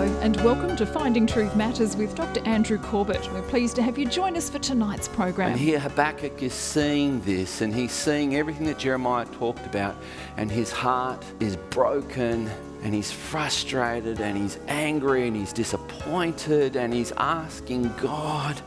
Hello, 0.00 0.20
and 0.20 0.34
welcome 0.38 0.76
to 0.76 0.86
Finding 0.86 1.26
Truth 1.26 1.54
Matters 1.54 1.94
with 1.94 2.14
Dr. 2.14 2.40
Andrew 2.46 2.78
Corbett. 2.78 3.30
We're 3.34 3.42
pleased 3.42 3.76
to 3.76 3.82
have 3.82 3.98
you 3.98 4.06
join 4.06 4.34
us 4.34 4.48
for 4.48 4.58
tonight's 4.58 5.08
program. 5.08 5.50
And 5.50 5.60
here 5.60 5.78
Habakkuk 5.78 6.42
is 6.42 6.54
seeing 6.54 7.20
this, 7.20 7.60
and 7.60 7.74
he's 7.74 7.92
seeing 7.92 8.34
everything 8.34 8.64
that 8.68 8.78
Jeremiah 8.78 9.26
talked 9.26 9.66
about, 9.66 9.94
and 10.38 10.50
his 10.50 10.72
heart 10.72 11.22
is 11.38 11.56
broken, 11.56 12.48
and 12.82 12.94
he's 12.94 13.12
frustrated, 13.12 14.22
and 14.22 14.38
he's 14.38 14.58
angry, 14.68 15.28
and 15.28 15.36
he's 15.36 15.52
disappointed, 15.52 16.76
and 16.76 16.94
he's 16.94 17.12
asking 17.18 17.92
God, 18.00 18.58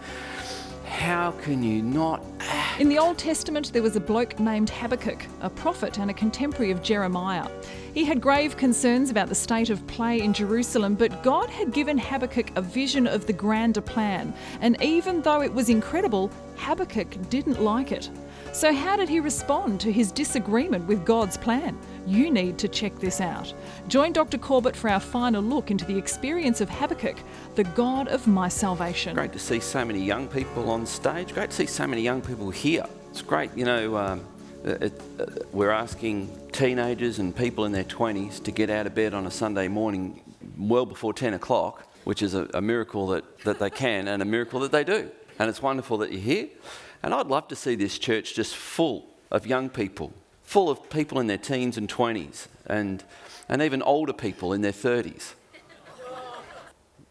How 0.86 1.32
can 1.42 1.64
you 1.64 1.82
not 1.82 2.24
act? 2.42 2.80
In 2.80 2.90
the 2.90 3.00
Old 3.00 3.18
Testament, 3.18 3.74
there 3.74 3.82
was 3.82 3.96
a 3.96 4.00
bloke 4.00 4.40
named 4.40 4.70
Habakkuk, 4.70 5.26
a 5.42 5.50
prophet 5.50 5.98
and 5.98 6.12
a 6.12 6.14
contemporary 6.14 6.70
of 6.70 6.84
Jeremiah. 6.84 7.50
He 7.94 8.06
had 8.06 8.22
grave 8.22 8.58
concerns 8.58 9.12
about 9.12 9.30
the 9.30 9.36
state 9.36 9.70
of 9.70 9.86
play 9.86 10.22
in 10.22 10.34
Jerusalem, 10.34 10.96
but 10.96 11.22
God 11.22 11.50
had 11.50 11.72
given 11.72 11.98
Habakkuk 11.98 12.52
a 12.56 12.62
vision 12.62 13.06
of 13.06 13.28
the 13.28 13.34
grander 13.34 13.82
plan. 13.82 14.34
And 14.62 14.82
even 14.82 15.22
though 15.22 15.42
it 15.44 15.54
was 15.54 15.70
incredible, 15.70 16.32
Habakkuk 16.58 17.30
didn't 17.30 17.62
like 17.62 17.92
it. 17.92 18.10
So, 18.52 18.74
how 18.74 18.96
did 18.96 19.10
he 19.10 19.20
respond 19.20 19.80
to 19.82 19.92
his 19.92 20.12
disagreement 20.12 20.88
with 20.88 21.06
God's 21.06 21.38
plan? 21.38 21.78
You 22.08 22.32
need 22.32 22.58
to 22.60 22.68
check 22.68 22.98
this 23.00 23.22
out. 23.22 23.54
Join 23.88 24.12
Dr. 24.12 24.38
Corbett 24.38 24.76
for 24.76 24.90
our 24.90 25.00
final 25.00 25.42
look 25.42 25.72
into 25.72 25.86
the 25.86 25.98
experience 25.98 26.62
of 26.62 26.70
Habakkuk, 26.70 27.18
the 27.56 27.64
God 27.64 28.08
of 28.08 28.28
my 28.28 28.48
salvation. 28.48 29.16
Great 29.16 29.34
to 29.34 29.40
see 29.40 29.60
so 29.60 29.86
many 29.86 30.04
young 30.04 30.28
people 30.28 30.70
on 30.70 30.86
stage. 30.86 31.34
Great 31.34 31.52
to 31.52 31.56
see 31.56 31.66
so 31.68 31.88
many 31.88 32.02
young 32.02 32.22
people 32.22 32.50
here. 32.50 32.86
It's 33.12 33.22
great, 33.22 33.56
you 33.56 33.66
know. 33.66 33.98
Um, 33.98 34.26
it, 34.64 35.02
uh, 35.20 35.26
we're 35.52 35.72
asking 35.72 36.30
teenagers 36.52 37.20
and 37.20 37.36
people 37.36 37.66
in 37.66 37.72
their 37.72 37.84
20s 37.84 38.42
to 38.44 38.52
get 38.52 38.70
out 38.70 38.88
of 38.88 38.96
bed 38.96 39.14
on 39.14 39.28
a 39.28 39.32
Sunday 39.32 39.68
morning 39.68 40.22
well 40.58 40.86
before 40.86 41.14
10 41.14 41.34
o'clock, 41.34 41.86
which 42.06 42.22
is 42.22 42.34
a, 42.34 42.48
a 42.54 42.62
miracle 42.62 43.08
that, 43.08 43.40
that 43.40 43.60
they 43.60 43.70
can 43.70 44.08
and 44.08 44.22
a 44.22 44.26
miracle 44.26 44.60
that 44.62 44.72
they 44.72 44.84
do. 44.84 45.12
And 45.40 45.50
it's 45.50 45.62
wonderful 45.62 45.98
that 46.00 46.12
you're 46.12 46.22
here. 46.22 46.48
And 47.02 47.14
I'd 47.14 47.28
love 47.28 47.48
to 47.50 47.56
see 47.56 47.76
this 47.76 48.00
church 48.00 48.36
just 48.36 48.56
full 48.56 49.08
of 49.32 49.46
young 49.46 49.70
people, 49.70 50.14
full 50.44 50.70
of 50.70 50.90
people 50.90 51.20
in 51.20 51.28
their 51.28 51.38
teens 51.38 51.78
and 51.78 51.90
20s, 51.90 52.48
and, 52.66 53.04
and 53.50 53.62
even 53.62 53.82
older 53.82 54.14
people 54.14 54.54
in 54.54 54.62
their 54.62 54.72
30s. 54.72 55.34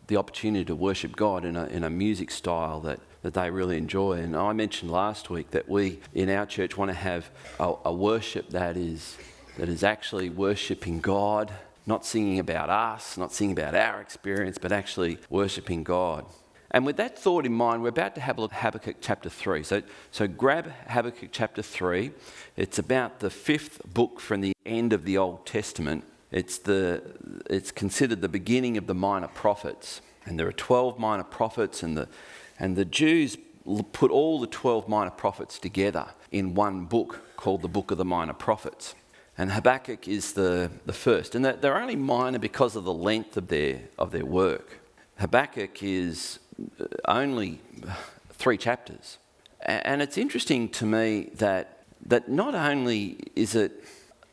The 0.06 0.16
opportunity 0.16 0.64
to 0.66 0.74
worship 0.74 1.16
God 1.16 1.44
in 1.44 1.56
a, 1.56 1.66
in 1.66 1.84
a 1.84 1.90
music 1.90 2.30
style 2.30 2.80
that 2.80 3.00
that 3.22 3.34
they 3.34 3.50
really 3.50 3.78
enjoy. 3.78 4.14
And 4.14 4.36
I 4.36 4.52
mentioned 4.52 4.90
last 4.90 5.30
week 5.30 5.50
that 5.52 5.68
we 5.68 6.00
in 6.12 6.28
our 6.28 6.46
church 6.46 6.76
want 6.76 6.90
to 6.90 6.96
have 6.96 7.30
a, 7.58 7.74
a 7.86 7.92
worship 7.92 8.50
that 8.50 8.76
is, 8.76 9.16
that 9.58 9.68
is 9.68 9.82
actually 9.82 10.28
worshipping 10.28 11.00
God, 11.00 11.52
not 11.86 12.04
singing 12.04 12.38
about 12.38 12.68
us, 12.68 13.16
not 13.16 13.32
singing 13.32 13.58
about 13.58 13.74
our 13.74 14.00
experience, 14.00 14.58
but 14.58 14.72
actually 14.72 15.18
worshipping 15.30 15.84
God. 15.84 16.26
And 16.72 16.86
with 16.86 16.96
that 16.96 17.18
thought 17.18 17.44
in 17.44 17.52
mind, 17.52 17.82
we're 17.82 17.90
about 17.90 18.14
to 18.14 18.20
have 18.20 18.38
a 18.38 18.40
look 18.40 18.52
at 18.54 18.60
Habakkuk 18.60 18.96
chapter 19.00 19.28
3. 19.28 19.62
So, 19.62 19.82
so 20.10 20.26
grab 20.26 20.72
Habakkuk 20.88 21.28
chapter 21.30 21.60
3. 21.60 22.12
It's 22.56 22.78
about 22.78 23.20
the 23.20 23.30
fifth 23.30 23.82
book 23.92 24.20
from 24.20 24.40
the 24.40 24.54
end 24.64 24.94
of 24.94 25.04
the 25.04 25.18
Old 25.18 25.44
Testament. 25.44 26.04
It's, 26.30 26.56
the, 26.56 27.02
it's 27.50 27.70
considered 27.70 28.22
the 28.22 28.28
beginning 28.28 28.78
of 28.78 28.86
the 28.86 28.94
minor 28.94 29.28
prophets. 29.28 30.00
And 30.24 30.38
there 30.38 30.46
are 30.46 30.52
12 30.52 30.98
minor 30.98 31.24
prophets, 31.24 31.82
and 31.82 31.96
the, 31.96 32.08
and 32.62 32.76
the 32.76 32.84
Jews 32.84 33.36
put 33.90 34.12
all 34.12 34.38
the 34.38 34.46
12 34.46 34.88
minor 34.88 35.10
prophets 35.10 35.58
together 35.58 36.06
in 36.30 36.54
one 36.54 36.84
book 36.84 37.20
called 37.36 37.60
the 37.60 37.68
Book 37.68 37.90
of 37.90 37.98
the 37.98 38.04
Minor 38.04 38.34
Prophets. 38.34 38.94
And 39.36 39.50
Habakkuk 39.50 40.06
is 40.06 40.34
the, 40.34 40.70
the 40.86 40.92
first. 40.92 41.34
And 41.34 41.44
they're 41.44 41.76
only 41.76 41.96
minor 41.96 42.38
because 42.38 42.76
of 42.76 42.84
the 42.84 42.92
length 42.92 43.36
of 43.36 43.48
their, 43.48 43.80
of 43.98 44.12
their 44.12 44.24
work. 44.24 44.78
Habakkuk 45.18 45.82
is 45.82 46.38
uh, 46.78 46.84
only 47.08 47.60
three 48.30 48.56
chapters. 48.56 49.18
And 49.62 50.00
it's 50.00 50.16
interesting 50.16 50.68
to 50.70 50.86
me 50.86 51.30
that, 51.38 51.82
that 52.06 52.28
not 52.28 52.54
only 52.54 53.18
is 53.34 53.56
it 53.56 53.84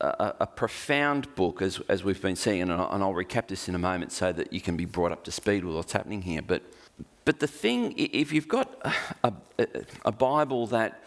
a, 0.01 0.35
a, 0.41 0.47
profound 0.47 1.33
book, 1.33 1.63
as, 1.63 1.81
as 1.89 2.03
we've 2.03 2.21
been 2.21 2.35
seeing, 2.35 2.61
and 2.61 2.71
I'll, 2.71 2.91
and 2.91 3.03
I'll 3.03 3.13
recap 3.13 3.47
this 3.47 3.67
in 3.67 3.73
a 3.73 3.79
moment 3.79 4.11
so 4.11 4.31
that 4.33 4.53
you 4.53 4.61
can 4.61 4.77
be 4.77 4.85
brought 4.85 5.11
up 5.11 5.23
to 5.23 5.31
speed 5.31 5.65
with 5.65 5.75
what's 5.75 5.93
happening 5.93 6.21
here, 6.21 6.43
but 6.43 6.61
but 7.25 7.39
the 7.39 7.47
thing, 7.47 7.93
if 7.97 8.33
you've 8.33 8.47
got 8.47 8.73
a, 9.23 9.33
a, 9.59 9.67
a 10.05 10.11
Bible 10.11 10.67
that 10.67 11.03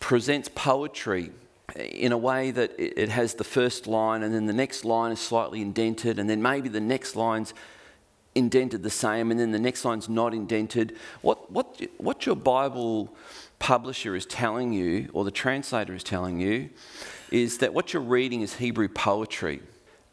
presents 0.00 0.50
poetry 0.54 1.30
in 1.76 2.12
a 2.12 2.18
way 2.18 2.50
that 2.50 2.72
it 2.78 3.08
has 3.10 3.34
the 3.34 3.44
first 3.44 3.86
line 3.86 4.22
and 4.22 4.34
then 4.34 4.46
the 4.46 4.52
next 4.52 4.84
line 4.84 5.12
is 5.12 5.20
slightly 5.20 5.60
indented 5.60 6.18
and 6.18 6.28
then 6.28 6.40
maybe 6.40 6.68
the 6.68 6.80
next 6.80 7.16
line's 7.16 7.54
indented 8.34 8.82
the 8.82 8.90
same 8.90 9.30
and 9.30 9.40
then 9.40 9.50
the 9.50 9.58
next 9.58 9.84
line's 9.84 10.08
not 10.08 10.34
indented. 10.34 10.96
What, 11.22 11.50
what, 11.50 11.80
what 11.98 12.26
your 12.26 12.36
Bible 12.36 13.14
publisher 13.58 14.14
is 14.14 14.26
telling 14.26 14.72
you 14.72 15.08
or 15.12 15.24
the 15.24 15.30
translator 15.30 15.94
is 15.94 16.04
telling 16.04 16.40
you 16.40 16.70
is 17.30 17.58
that 17.58 17.72
what 17.72 17.92
you're 17.92 18.02
reading 18.02 18.42
is 18.42 18.54
Hebrew 18.54 18.88
poetry. 18.88 19.62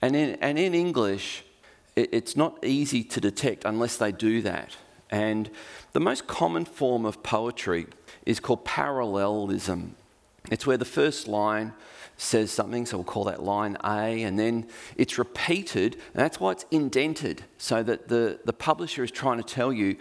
And 0.01 0.15
in, 0.15 0.37
and 0.41 0.57
in 0.57 0.73
English, 0.73 1.43
it, 1.95 2.09
it's 2.11 2.35
not 2.35 2.63
easy 2.63 3.03
to 3.03 3.21
detect 3.21 3.65
unless 3.65 3.97
they 3.97 4.11
do 4.11 4.41
that. 4.41 4.75
And 5.13 5.51
the 5.91 5.99
most 5.99 6.25
common 6.25 6.65
form 6.65 7.05
of 7.05 7.21
poetry 7.21 7.85
is 8.25 8.39
called 8.39 8.65
parallelism. 8.65 9.95
It's 10.49 10.65
where 10.65 10.75
the 10.75 10.85
first 10.85 11.27
line 11.27 11.73
says 12.17 12.49
something, 12.49 12.87
so 12.87 12.97
we'll 12.97 13.03
call 13.03 13.25
that 13.25 13.43
line 13.43 13.77
A, 13.83 14.23
and 14.23 14.39
then 14.39 14.65
it's 14.97 15.19
repeated, 15.19 15.93
and 15.93 16.23
that's 16.23 16.39
why 16.39 16.53
it's 16.53 16.65
indented, 16.71 17.43
so 17.59 17.83
that 17.83 18.07
the, 18.07 18.39
the 18.45 18.53
publisher 18.53 19.03
is 19.03 19.11
trying 19.11 19.37
to 19.37 19.43
tell 19.43 19.71
you 19.71 19.97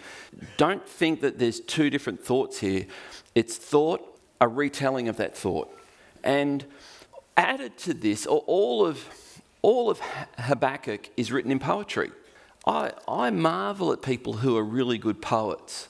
don't 0.57 0.89
think 0.89 1.21
that 1.21 1.39
there's 1.39 1.61
two 1.61 1.91
different 1.91 2.25
thoughts 2.25 2.61
here. 2.61 2.87
It's 3.35 3.59
thought, 3.59 4.19
a 4.41 4.49
retelling 4.49 5.09
of 5.09 5.19
that 5.19 5.37
thought. 5.37 5.69
And 6.25 6.65
added 7.37 7.77
to 7.79 7.93
this, 7.93 8.25
all 8.25 8.87
of, 8.87 9.07
all 9.61 9.91
of 9.91 10.01
Habakkuk 10.39 11.11
is 11.19 11.31
written 11.31 11.53
in 11.53 11.59
poetry. 11.59 12.13
I, 12.67 12.93
I 13.09 13.31
marvel 13.31 13.93
at 13.93 14.03
people 14.03 14.35
who 14.35 14.57
are 14.57 14.65
really 14.65 14.99
good 14.99 15.21
poets 15.21 15.89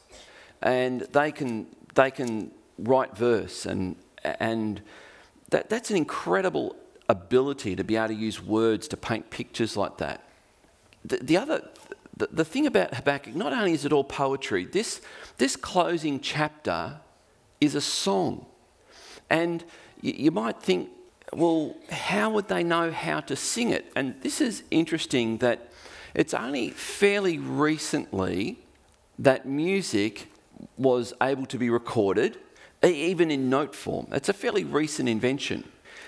and 0.63 1.03
they 1.13 1.33
can, 1.33 1.67
they 1.95 2.11
can 2.11 2.51
write 2.79 3.17
verse 3.17 3.67
and, 3.67 3.97
and 4.25 4.81
that, 5.51 5.69
that's 5.69 5.91
an 5.91 5.97
incredible 5.97 6.77
ability 7.09 7.77
to 7.77 7.85
be 7.85 7.97
able 7.97 8.09
to 8.09 8.15
use 8.15 8.43
words 8.43 8.89
to 8.89 8.97
paint 8.97 9.31
pictures 9.31 9.77
like 9.77 9.99
that. 9.99 10.25
The, 11.05 11.19
the 11.19 11.37
other, 11.37 11.69
the, 12.17 12.29
the 12.33 12.45
thing 12.45 12.67
about 12.67 12.95
Habakkuk, 12.95 13.35
not 13.35 13.53
only 13.53 13.73
is 13.73 13.85
it 13.85 13.93
all 13.93 14.05
poetry, 14.05 14.65
this, 14.65 15.03
this 15.37 15.57
closing 15.57 16.21
chapter 16.21 17.01
is 17.61 17.75
a 17.75 17.81
song. 17.81 18.47
And 19.29 19.65
you, 20.01 20.15
you 20.17 20.31
might 20.31 20.63
think, 20.63 20.89
well, 21.33 21.75
how 21.91 22.31
would 22.31 22.49
they 22.49 22.63
know 22.63 22.91
how 22.93 23.21
to 23.21 23.37
sing 23.37 23.71
it? 23.71 23.91
And 23.97 24.15
this 24.23 24.41
is 24.41 24.63
interesting 24.71 25.39
that 25.39 25.72
it's 26.15 26.35
only 26.35 26.71
fairly 26.71 27.39
recently 27.39 28.59
that 29.19 29.47
music 29.47 30.29
was 30.77 31.13
able 31.23 31.47
to 31.47 31.59
be 31.59 31.71
recorded, 31.71 32.39
even 32.83 33.31
in 33.31 33.49
note 33.49 33.75
form. 33.75 34.07
It's 34.13 34.29
a 34.29 34.33
fairly 34.33 34.65
recent 34.65 35.09
invention. 35.09 35.65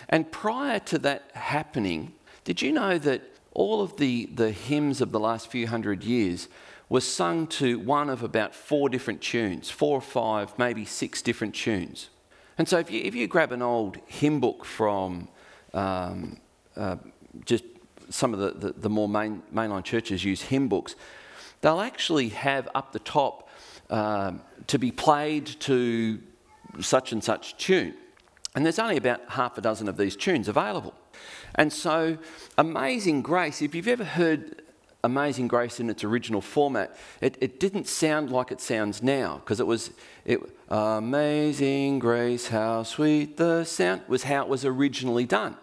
And 0.08 0.30
prior 0.30 0.80
to 0.80 0.98
that 0.98 1.30
happening, 1.34 2.12
did 2.44 2.60
you 2.60 2.72
know 2.72 2.98
that 2.98 3.22
all 3.52 3.80
of 3.80 3.96
the, 3.96 4.26
the 4.26 4.50
hymns 4.50 5.00
of 5.00 5.12
the 5.12 5.20
last 5.20 5.50
few 5.50 5.66
hundred 5.66 6.02
years 6.02 6.48
were 6.88 7.00
sung 7.00 7.46
to 7.46 7.78
one 7.78 8.10
of 8.10 8.22
about 8.22 8.54
four 8.54 8.88
different 8.88 9.22
tunes, 9.22 9.70
four 9.70 9.96
or 9.96 10.02
five, 10.02 10.58
maybe 10.58 10.84
six 10.84 11.22
different 11.22 11.54
tunes? 11.54 12.10
And 12.58 12.68
so 12.68 12.78
if 12.78 12.90
you, 12.90 13.00
if 13.02 13.14
you 13.14 13.26
grab 13.26 13.52
an 13.52 13.62
old 13.62 13.96
hymn 14.06 14.40
book 14.40 14.64
from 14.64 15.28
um, 15.72 16.38
uh, 16.76 16.96
just 17.44 17.64
some 18.10 18.34
of 18.34 18.40
the, 18.40 18.68
the, 18.68 18.72
the 18.72 18.90
more 18.90 19.08
main, 19.08 19.42
mainline 19.52 19.84
churches 19.84 20.24
use 20.24 20.42
hymn 20.42 20.68
books, 20.68 20.94
they'll 21.60 21.80
actually 21.80 22.28
have 22.30 22.68
up 22.74 22.92
the 22.92 22.98
top 22.98 23.48
um, 23.90 24.42
to 24.66 24.78
be 24.78 24.90
played 24.90 25.46
to 25.60 26.20
such 26.80 27.12
and 27.12 27.22
such 27.22 27.56
tune. 27.56 27.94
And 28.54 28.64
there's 28.64 28.78
only 28.78 28.96
about 28.96 29.20
half 29.30 29.58
a 29.58 29.60
dozen 29.60 29.88
of 29.88 29.96
these 29.96 30.16
tunes 30.16 30.48
available. 30.48 30.94
And 31.56 31.72
so, 31.72 32.18
Amazing 32.56 33.22
Grace, 33.22 33.62
if 33.62 33.74
you've 33.74 33.88
ever 33.88 34.04
heard 34.04 34.62
Amazing 35.02 35.48
Grace 35.48 35.80
in 35.80 35.90
its 35.90 36.02
original 36.02 36.40
format, 36.40 36.96
it, 37.20 37.36
it 37.40 37.60
didn't 37.60 37.86
sound 37.86 38.30
like 38.30 38.50
it 38.50 38.60
sounds 38.60 39.02
now 39.02 39.40
because 39.44 39.60
it 39.60 39.66
was 39.66 39.90
it, 40.24 40.40
Amazing 40.68 41.98
Grace, 41.98 42.48
how 42.48 42.82
sweet 42.84 43.36
the 43.36 43.64
sound 43.64 44.02
was 44.08 44.24
how 44.24 44.42
it 44.42 44.48
was 44.48 44.64
originally 44.64 45.26
done. 45.26 45.56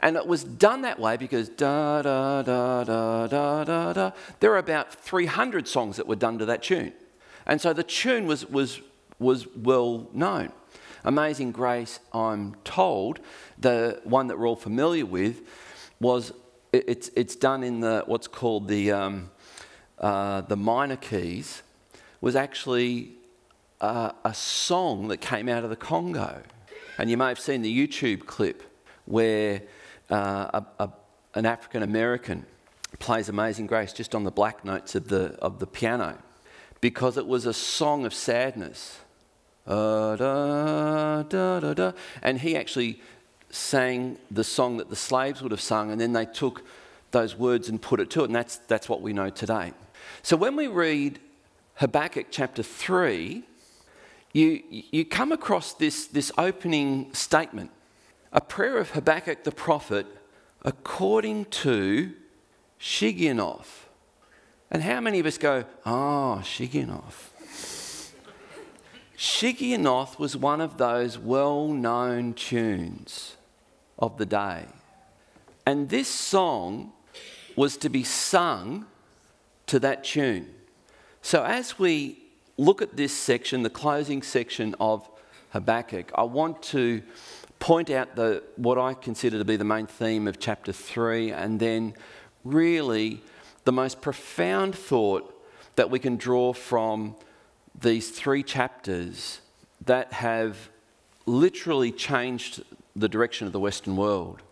And 0.00 0.16
it 0.16 0.26
was 0.26 0.44
done 0.44 0.82
that 0.82 0.98
way 0.98 1.16
because 1.16 1.48
da 1.48 2.02
da 2.02 2.42
da 2.42 2.84
da 2.84 3.26
da 3.26 3.64
da 3.64 3.92
da. 3.92 4.10
There 4.40 4.52
are 4.52 4.58
about 4.58 4.94
300 4.94 5.66
songs 5.66 5.96
that 5.96 6.06
were 6.06 6.16
done 6.16 6.38
to 6.38 6.46
that 6.46 6.62
tune. 6.62 6.92
And 7.46 7.60
so 7.60 7.72
the 7.72 7.82
tune 7.82 8.26
was, 8.26 8.48
was, 8.48 8.80
was 9.18 9.46
well 9.56 10.08
known. 10.12 10.52
Amazing 11.04 11.52
Grace, 11.52 11.98
I'm 12.12 12.54
told, 12.62 13.20
the 13.58 14.00
one 14.04 14.26
that 14.28 14.38
we're 14.38 14.46
all 14.46 14.56
familiar 14.56 15.06
with, 15.06 15.42
was 15.98 16.32
it's, 16.72 17.10
it's 17.16 17.34
done 17.34 17.62
in 17.64 17.80
the 17.80 18.04
what's 18.06 18.28
called 18.28 18.68
the, 18.68 18.92
um, 18.92 19.30
uh, 19.98 20.42
the 20.42 20.56
minor 20.56 20.96
keys 20.96 21.62
was 22.20 22.36
actually 22.36 23.12
uh, 23.80 24.12
a 24.24 24.34
song 24.34 25.08
that 25.08 25.18
came 25.18 25.48
out 25.48 25.64
of 25.64 25.70
the 25.70 25.76
Congo. 25.76 26.42
And 26.98 27.10
you 27.10 27.16
may 27.16 27.28
have 27.28 27.40
seen 27.40 27.62
the 27.62 27.88
YouTube 27.88 28.26
clip 28.26 28.62
where 29.10 29.62
uh, 30.10 30.60
a, 30.78 30.84
a, 30.84 30.90
an 31.34 31.46
African 31.46 31.82
American 31.82 32.46
plays 32.98 33.28
Amazing 33.28 33.66
Grace 33.66 33.92
just 33.92 34.14
on 34.14 34.24
the 34.24 34.30
black 34.30 34.64
notes 34.64 34.94
of 34.94 35.08
the, 35.08 35.36
of 35.40 35.58
the 35.58 35.66
piano 35.66 36.18
because 36.80 37.16
it 37.16 37.26
was 37.26 37.46
a 37.46 37.52
song 37.52 38.06
of 38.06 38.14
sadness. 38.14 39.00
Uh, 39.66 40.16
da, 40.16 41.22
da, 41.22 41.74
da, 41.74 41.92
and 42.22 42.40
he 42.40 42.56
actually 42.56 43.00
sang 43.50 44.16
the 44.30 44.44
song 44.44 44.78
that 44.78 44.88
the 44.88 44.96
slaves 44.96 45.42
would 45.42 45.52
have 45.52 45.60
sung, 45.60 45.90
and 45.90 46.00
then 46.00 46.12
they 46.12 46.24
took 46.24 46.62
those 47.10 47.36
words 47.36 47.68
and 47.68 47.82
put 47.82 48.00
it 48.00 48.10
to 48.10 48.22
it, 48.22 48.24
and 48.26 48.34
that's, 48.34 48.56
that's 48.68 48.88
what 48.88 49.02
we 49.02 49.12
know 49.12 49.28
today. 49.28 49.72
So 50.22 50.36
when 50.36 50.56
we 50.56 50.66
read 50.66 51.20
Habakkuk 51.74 52.28
chapter 52.30 52.62
3, 52.62 53.42
you, 54.32 54.62
you 54.70 55.04
come 55.04 55.32
across 55.32 55.74
this, 55.74 56.06
this 56.06 56.30
opening 56.38 57.12
statement 57.12 57.70
a 58.32 58.40
prayer 58.40 58.78
of 58.78 58.90
Habakkuk 58.90 59.44
the 59.44 59.52
prophet 59.52 60.06
according 60.62 61.46
to 61.46 62.12
Shigionoth. 62.80 63.86
And 64.70 64.82
how 64.82 65.00
many 65.00 65.18
of 65.18 65.26
us 65.26 65.36
go, 65.36 65.64
ah, 65.84 66.38
oh, 66.38 66.42
Shigionoth? 66.42 68.12
Shigionoth 69.16 70.18
was 70.18 70.36
one 70.36 70.60
of 70.60 70.78
those 70.78 71.18
well 71.18 71.68
known 71.68 72.34
tunes 72.34 73.36
of 73.98 74.16
the 74.16 74.26
day. 74.26 74.64
And 75.66 75.88
this 75.88 76.08
song 76.08 76.92
was 77.56 77.76
to 77.78 77.88
be 77.88 78.02
sung 78.02 78.86
to 79.66 79.78
that 79.80 80.04
tune. 80.04 80.48
So 81.20 81.44
as 81.44 81.78
we 81.78 82.18
look 82.56 82.80
at 82.80 82.96
this 82.96 83.12
section, 83.12 83.62
the 83.62 83.70
closing 83.70 84.22
section 84.22 84.74
of 84.80 85.08
Habakkuk, 85.50 86.10
I 86.14 86.22
want 86.22 86.62
to 86.64 87.02
point 87.60 87.90
out 87.90 88.16
the, 88.16 88.42
what 88.56 88.78
I 88.78 88.94
consider 88.94 89.38
to 89.38 89.44
be 89.44 89.56
the 89.56 89.64
main 89.64 89.86
theme 89.86 90.26
of 90.26 90.40
chapter 90.40 90.72
3 90.72 91.30
and 91.30 91.60
then 91.60 91.94
really 92.42 93.22
the 93.64 93.72
most 93.72 94.00
profound 94.00 94.74
thought 94.74 95.36
that 95.76 95.90
we 95.90 95.98
can 95.98 96.16
draw 96.16 96.52
from 96.52 97.14
these 97.78 98.10
three 98.10 98.42
chapters 98.42 99.40
that 99.84 100.12
have 100.14 100.70
literally 101.26 101.92
changed 101.92 102.62
the 102.96 103.08
direction 103.08 103.46
of 103.46 103.52
the 103.52 103.60
Western 103.60 103.96
world. 103.96 104.42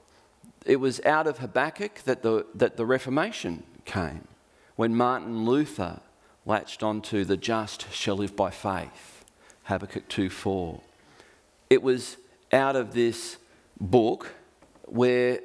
It 0.64 0.76
was 0.76 1.00
out 1.04 1.26
of 1.26 1.38
Habakkuk 1.38 2.02
that 2.04 2.22
the, 2.22 2.46
that 2.54 2.76
the 2.76 2.86
Reformation 2.86 3.62
came, 3.84 4.28
when 4.76 4.94
Martin 4.94 5.44
Luther 5.44 6.00
latched 6.44 6.82
onto 6.82 7.24
the 7.24 7.36
just 7.36 7.92
shall 7.92 8.16
live 8.16 8.36
by 8.36 8.50
faith, 8.50 9.24
Habakkuk 9.64 10.08
2 10.08 10.30
4. 10.30 10.80
It 11.70 11.82
was 11.82 12.16
out 12.52 12.76
of 12.76 12.92
this 12.94 13.36
book 13.80 14.32
where 14.84 15.40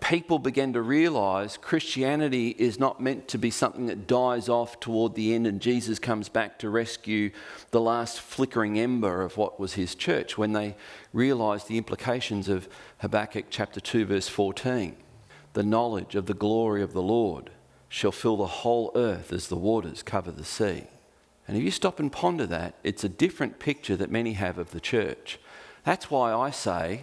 people 0.00 0.38
began 0.38 0.72
to 0.74 0.82
realize 0.82 1.56
Christianity 1.56 2.50
is 2.50 2.78
not 2.78 3.00
meant 3.00 3.28
to 3.28 3.38
be 3.38 3.50
something 3.50 3.86
that 3.86 4.06
dies 4.06 4.48
off 4.48 4.78
toward 4.78 5.14
the 5.14 5.34
end 5.34 5.46
and 5.46 5.60
Jesus 5.60 5.98
comes 5.98 6.28
back 6.28 6.58
to 6.58 6.70
rescue 6.70 7.30
the 7.70 7.80
last 7.80 8.20
flickering 8.20 8.78
ember 8.78 9.22
of 9.22 9.36
what 9.36 9.58
was 9.58 9.74
his 9.74 9.94
church 9.94 10.36
when 10.36 10.52
they 10.52 10.76
realized 11.12 11.68
the 11.68 11.78
implications 11.78 12.48
of 12.48 12.68
Habakkuk 12.98 13.46
chapter 13.50 13.80
2, 13.80 14.04
verse 14.04 14.28
14. 14.28 14.96
The 15.54 15.62
knowledge 15.62 16.14
of 16.14 16.26
the 16.26 16.34
glory 16.34 16.82
of 16.82 16.92
the 16.92 17.02
Lord 17.02 17.50
shall 17.88 18.12
fill 18.12 18.36
the 18.36 18.46
whole 18.46 18.92
earth 18.94 19.32
as 19.32 19.48
the 19.48 19.56
waters 19.56 20.02
cover 20.02 20.30
the 20.30 20.44
sea. 20.44 20.84
And 21.48 21.56
if 21.56 21.62
you 21.62 21.70
stop 21.70 22.00
and 22.00 22.12
ponder 22.12 22.46
that, 22.46 22.74
it's 22.82 23.04
a 23.04 23.08
different 23.08 23.58
picture 23.58 23.96
that 23.96 24.10
many 24.10 24.32
have 24.34 24.58
of 24.58 24.72
the 24.72 24.80
church. 24.80 25.38
That's 25.86 26.10
why 26.10 26.34
I 26.34 26.50
say 26.50 27.02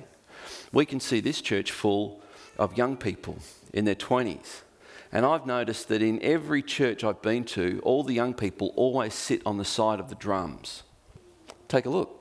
we 0.73 0.85
can 0.85 0.99
see 0.99 1.21
this 1.21 1.39
church 1.39 1.71
full 1.71 2.21
of 2.57 2.77
young 2.77 2.97
people 2.97 3.37
in 3.73 3.85
their 3.85 3.95
20s. 3.95 4.63
And 5.09 5.25
I've 5.25 5.45
noticed 5.45 5.87
that 5.87 6.01
in 6.01 6.21
every 6.21 6.61
church 6.61 7.01
I've 7.01 7.21
been 7.21 7.45
to, 7.45 7.79
all 7.83 8.03
the 8.03 8.13
young 8.13 8.33
people 8.33 8.73
always 8.75 9.13
sit 9.13 9.41
on 9.45 9.57
the 9.57 9.63
side 9.63 10.01
of 10.01 10.09
the 10.09 10.15
drums. 10.15 10.83
Take 11.69 11.85
a 11.85 11.89
look. 11.89 12.19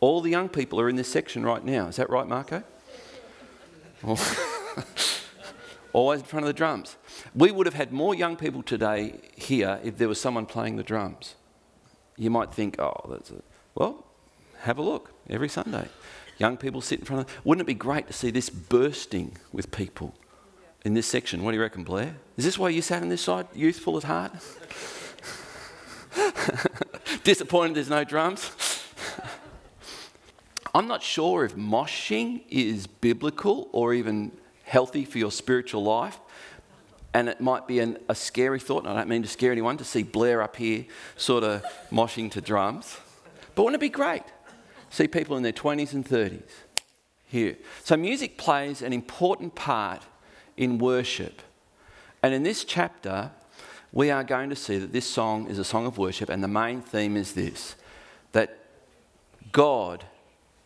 All 0.00 0.20
the 0.20 0.30
young 0.30 0.48
people 0.48 0.80
are 0.80 0.88
in 0.88 0.96
this 0.96 1.08
section 1.08 1.44
right 1.44 1.64
now. 1.64 1.86
Is 1.86 1.94
that 1.96 2.10
right, 2.10 2.26
Marco? 2.26 2.64
always 5.92 6.20
in 6.20 6.26
front 6.26 6.42
of 6.44 6.48
the 6.48 6.52
drums. 6.52 6.96
We 7.32 7.52
would 7.52 7.66
have 7.66 7.74
had 7.74 7.92
more 7.92 8.12
young 8.12 8.34
people 8.34 8.64
today 8.64 9.20
here 9.36 9.78
if 9.84 9.98
there 9.98 10.08
was 10.08 10.20
someone 10.20 10.46
playing 10.46 10.76
the 10.76 10.82
drums. 10.82 11.36
You 12.16 12.30
might 12.30 12.52
think, 12.52 12.80
oh, 12.80 13.06
that's 13.08 13.30
a. 13.30 13.42
Well, 13.76 14.09
have 14.60 14.78
a 14.78 14.82
look 14.82 15.12
every 15.28 15.48
Sunday. 15.48 15.88
Young 16.38 16.56
people 16.56 16.80
sit 16.80 17.00
in 17.00 17.04
front 17.04 17.28
of. 17.28 17.44
Wouldn't 17.44 17.62
it 17.62 17.66
be 17.66 17.74
great 17.74 18.06
to 18.06 18.12
see 18.12 18.30
this 18.30 18.48
bursting 18.48 19.36
with 19.52 19.70
people 19.70 20.14
in 20.84 20.94
this 20.94 21.06
section? 21.06 21.44
What 21.44 21.50
do 21.50 21.58
you 21.58 21.62
reckon, 21.62 21.84
Blair? 21.84 22.16
Is 22.36 22.44
this 22.44 22.58
why 22.58 22.70
you 22.70 22.82
sat 22.82 23.02
on 23.02 23.08
this 23.08 23.22
side, 23.22 23.46
youthful 23.54 23.98
at 23.98 24.04
heart? 24.04 24.32
Disappointed 27.24 27.76
there's 27.76 27.90
no 27.90 28.04
drums? 28.04 28.50
I'm 30.74 30.86
not 30.86 31.02
sure 31.02 31.44
if 31.44 31.56
moshing 31.56 32.42
is 32.48 32.86
biblical 32.86 33.68
or 33.72 33.92
even 33.92 34.32
healthy 34.64 35.04
for 35.04 35.18
your 35.18 35.32
spiritual 35.32 35.82
life. 35.82 36.18
And 37.12 37.28
it 37.28 37.40
might 37.40 37.66
be 37.66 37.80
an, 37.80 37.98
a 38.08 38.14
scary 38.14 38.60
thought, 38.60 38.84
and 38.84 38.88
I 38.88 38.94
don't 38.94 39.08
mean 39.08 39.22
to 39.22 39.28
scare 39.28 39.50
anyone, 39.50 39.76
to 39.78 39.84
see 39.84 40.04
Blair 40.04 40.42
up 40.42 40.56
here 40.56 40.86
sort 41.16 41.42
of 41.42 41.64
moshing 41.90 42.30
to 42.30 42.40
drums. 42.40 42.96
But 43.54 43.64
wouldn't 43.64 43.82
it 43.82 43.84
be 43.84 43.90
great? 43.90 44.22
See 44.90 45.08
people 45.08 45.36
in 45.36 45.42
their 45.42 45.52
20s 45.52 45.92
and 45.92 46.04
30s 46.04 46.42
here. 47.24 47.56
So, 47.84 47.96
music 47.96 48.36
plays 48.36 48.82
an 48.82 48.92
important 48.92 49.54
part 49.54 50.02
in 50.56 50.78
worship. 50.78 51.42
And 52.22 52.34
in 52.34 52.42
this 52.42 52.64
chapter, 52.64 53.30
we 53.92 54.10
are 54.10 54.24
going 54.24 54.50
to 54.50 54.56
see 54.56 54.78
that 54.78 54.92
this 54.92 55.06
song 55.06 55.48
is 55.48 55.58
a 55.58 55.64
song 55.64 55.86
of 55.86 55.96
worship, 55.96 56.28
and 56.28 56.42
the 56.42 56.48
main 56.48 56.82
theme 56.82 57.16
is 57.16 57.32
this 57.32 57.76
that 58.32 58.58
God 59.52 60.04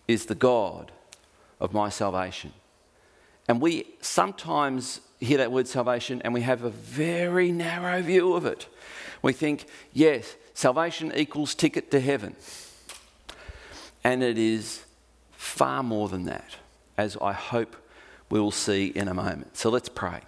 is 0.07 0.27
the 0.27 0.35
God 0.35 0.93
of 1.61 1.73
my 1.73 1.89
salvation. 1.89 2.53
And 3.49 3.61
we 3.61 3.87
sometimes 4.01 5.01
hear 5.21 5.39
that 5.39 5.53
word 5.53 5.67
salvation 5.69 6.21
and 6.23 6.33
we 6.33 6.43
have 6.43 6.63
a 6.63 6.71
very 6.71 7.53
narrow 7.53 8.03
view 8.03 8.35
of 8.35 8.47
it. 8.47 8.69
We 9.23 9.33
think, 9.33 9.67
yes, 9.93 10.37
salvation 10.55 11.13
equals 11.15 11.55
ticket 11.55 11.91
to 11.91 12.01
heaven. 12.01 12.37
And 14.05 14.23
it 14.23 14.37
is 14.37 14.85
far 15.33 15.83
more 15.83 16.09
than 16.09 16.27
that, 16.27 16.57
as 16.97 17.17
I 17.21 17.33
hope 17.33 17.75
we 18.31 18.39
will 18.39 18.51
see 18.51 18.87
in 18.87 19.09
a 19.09 19.15
moment. 19.15 19.57
So 19.57 19.71
let's 19.71 19.89
pray. 19.89 20.21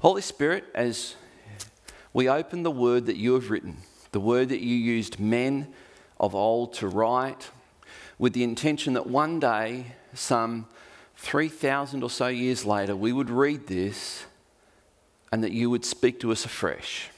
Holy 0.00 0.22
Spirit, 0.22 0.64
as 0.74 1.14
we 2.12 2.28
open 2.28 2.64
the 2.64 2.70
word 2.70 3.06
that 3.06 3.16
you 3.16 3.34
have 3.34 3.50
written, 3.50 3.78
the 4.12 4.20
word 4.20 4.48
that 4.48 4.60
you 4.60 4.74
used 4.74 5.20
men 5.20 5.72
of 6.18 6.34
old 6.34 6.72
to 6.74 6.88
write, 6.88 7.50
with 8.18 8.32
the 8.32 8.42
intention 8.42 8.94
that 8.94 9.06
one 9.06 9.38
day, 9.38 9.86
some 10.14 10.66
3,000 11.16 12.02
or 12.02 12.10
so 12.10 12.28
years 12.28 12.64
later, 12.64 12.96
we 12.96 13.12
would 13.12 13.30
read 13.30 13.66
this 13.66 14.24
and 15.30 15.44
that 15.44 15.52
you 15.52 15.68
would 15.70 15.84
speak 15.84 16.20
to 16.20 16.32
us 16.32 16.44
afresh. 16.44 17.10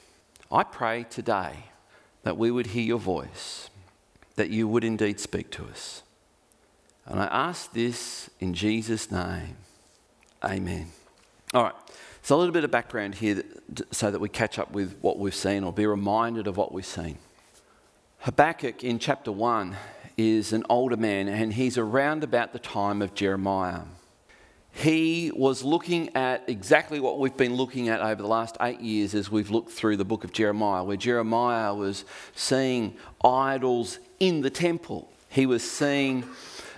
I 0.50 0.64
pray 0.64 1.04
today 1.08 1.70
that 2.22 2.36
we 2.36 2.50
would 2.50 2.68
hear 2.68 2.82
your 2.82 2.98
voice 2.98 3.70
that 4.38 4.50
you 4.50 4.68
would 4.68 4.84
indeed 4.84 5.18
speak 5.18 5.50
to 5.50 5.64
us. 5.64 6.02
And 7.06 7.18
I 7.18 7.26
ask 7.26 7.72
this 7.72 8.30
in 8.38 8.54
Jesus' 8.54 9.10
name. 9.10 9.56
Amen. 10.44 10.86
All 11.52 11.64
right. 11.64 11.74
So, 12.22 12.36
a 12.36 12.38
little 12.38 12.52
bit 12.52 12.62
of 12.62 12.70
background 12.70 13.16
here 13.16 13.42
so 13.90 14.12
that 14.12 14.20
we 14.20 14.28
catch 14.28 14.58
up 14.58 14.70
with 14.70 14.96
what 15.00 15.18
we've 15.18 15.34
seen 15.34 15.64
or 15.64 15.72
be 15.72 15.86
reminded 15.86 16.46
of 16.46 16.56
what 16.56 16.72
we've 16.72 16.86
seen. 16.86 17.18
Habakkuk 18.20 18.84
in 18.84 19.00
chapter 19.00 19.32
1 19.32 19.76
is 20.16 20.52
an 20.52 20.62
older 20.70 20.96
man 20.96 21.26
and 21.26 21.54
he's 21.54 21.76
around 21.76 22.22
about 22.22 22.52
the 22.52 22.58
time 22.60 23.02
of 23.02 23.14
Jeremiah 23.14 23.82
he 24.78 25.32
was 25.34 25.64
looking 25.64 26.14
at 26.14 26.44
exactly 26.46 27.00
what 27.00 27.18
we've 27.18 27.36
been 27.36 27.56
looking 27.56 27.88
at 27.88 28.00
over 28.00 28.22
the 28.22 28.28
last 28.28 28.56
eight 28.60 28.80
years 28.80 29.12
as 29.12 29.28
we've 29.28 29.50
looked 29.50 29.72
through 29.72 29.96
the 29.96 30.04
book 30.04 30.22
of 30.22 30.32
Jeremiah, 30.32 30.84
where 30.84 30.96
Jeremiah 30.96 31.74
was 31.74 32.04
seeing 32.36 32.96
idols 33.24 33.98
in 34.20 34.40
the 34.40 34.50
temple. 34.50 35.10
He 35.30 35.46
was 35.46 35.68
seeing 35.68 36.22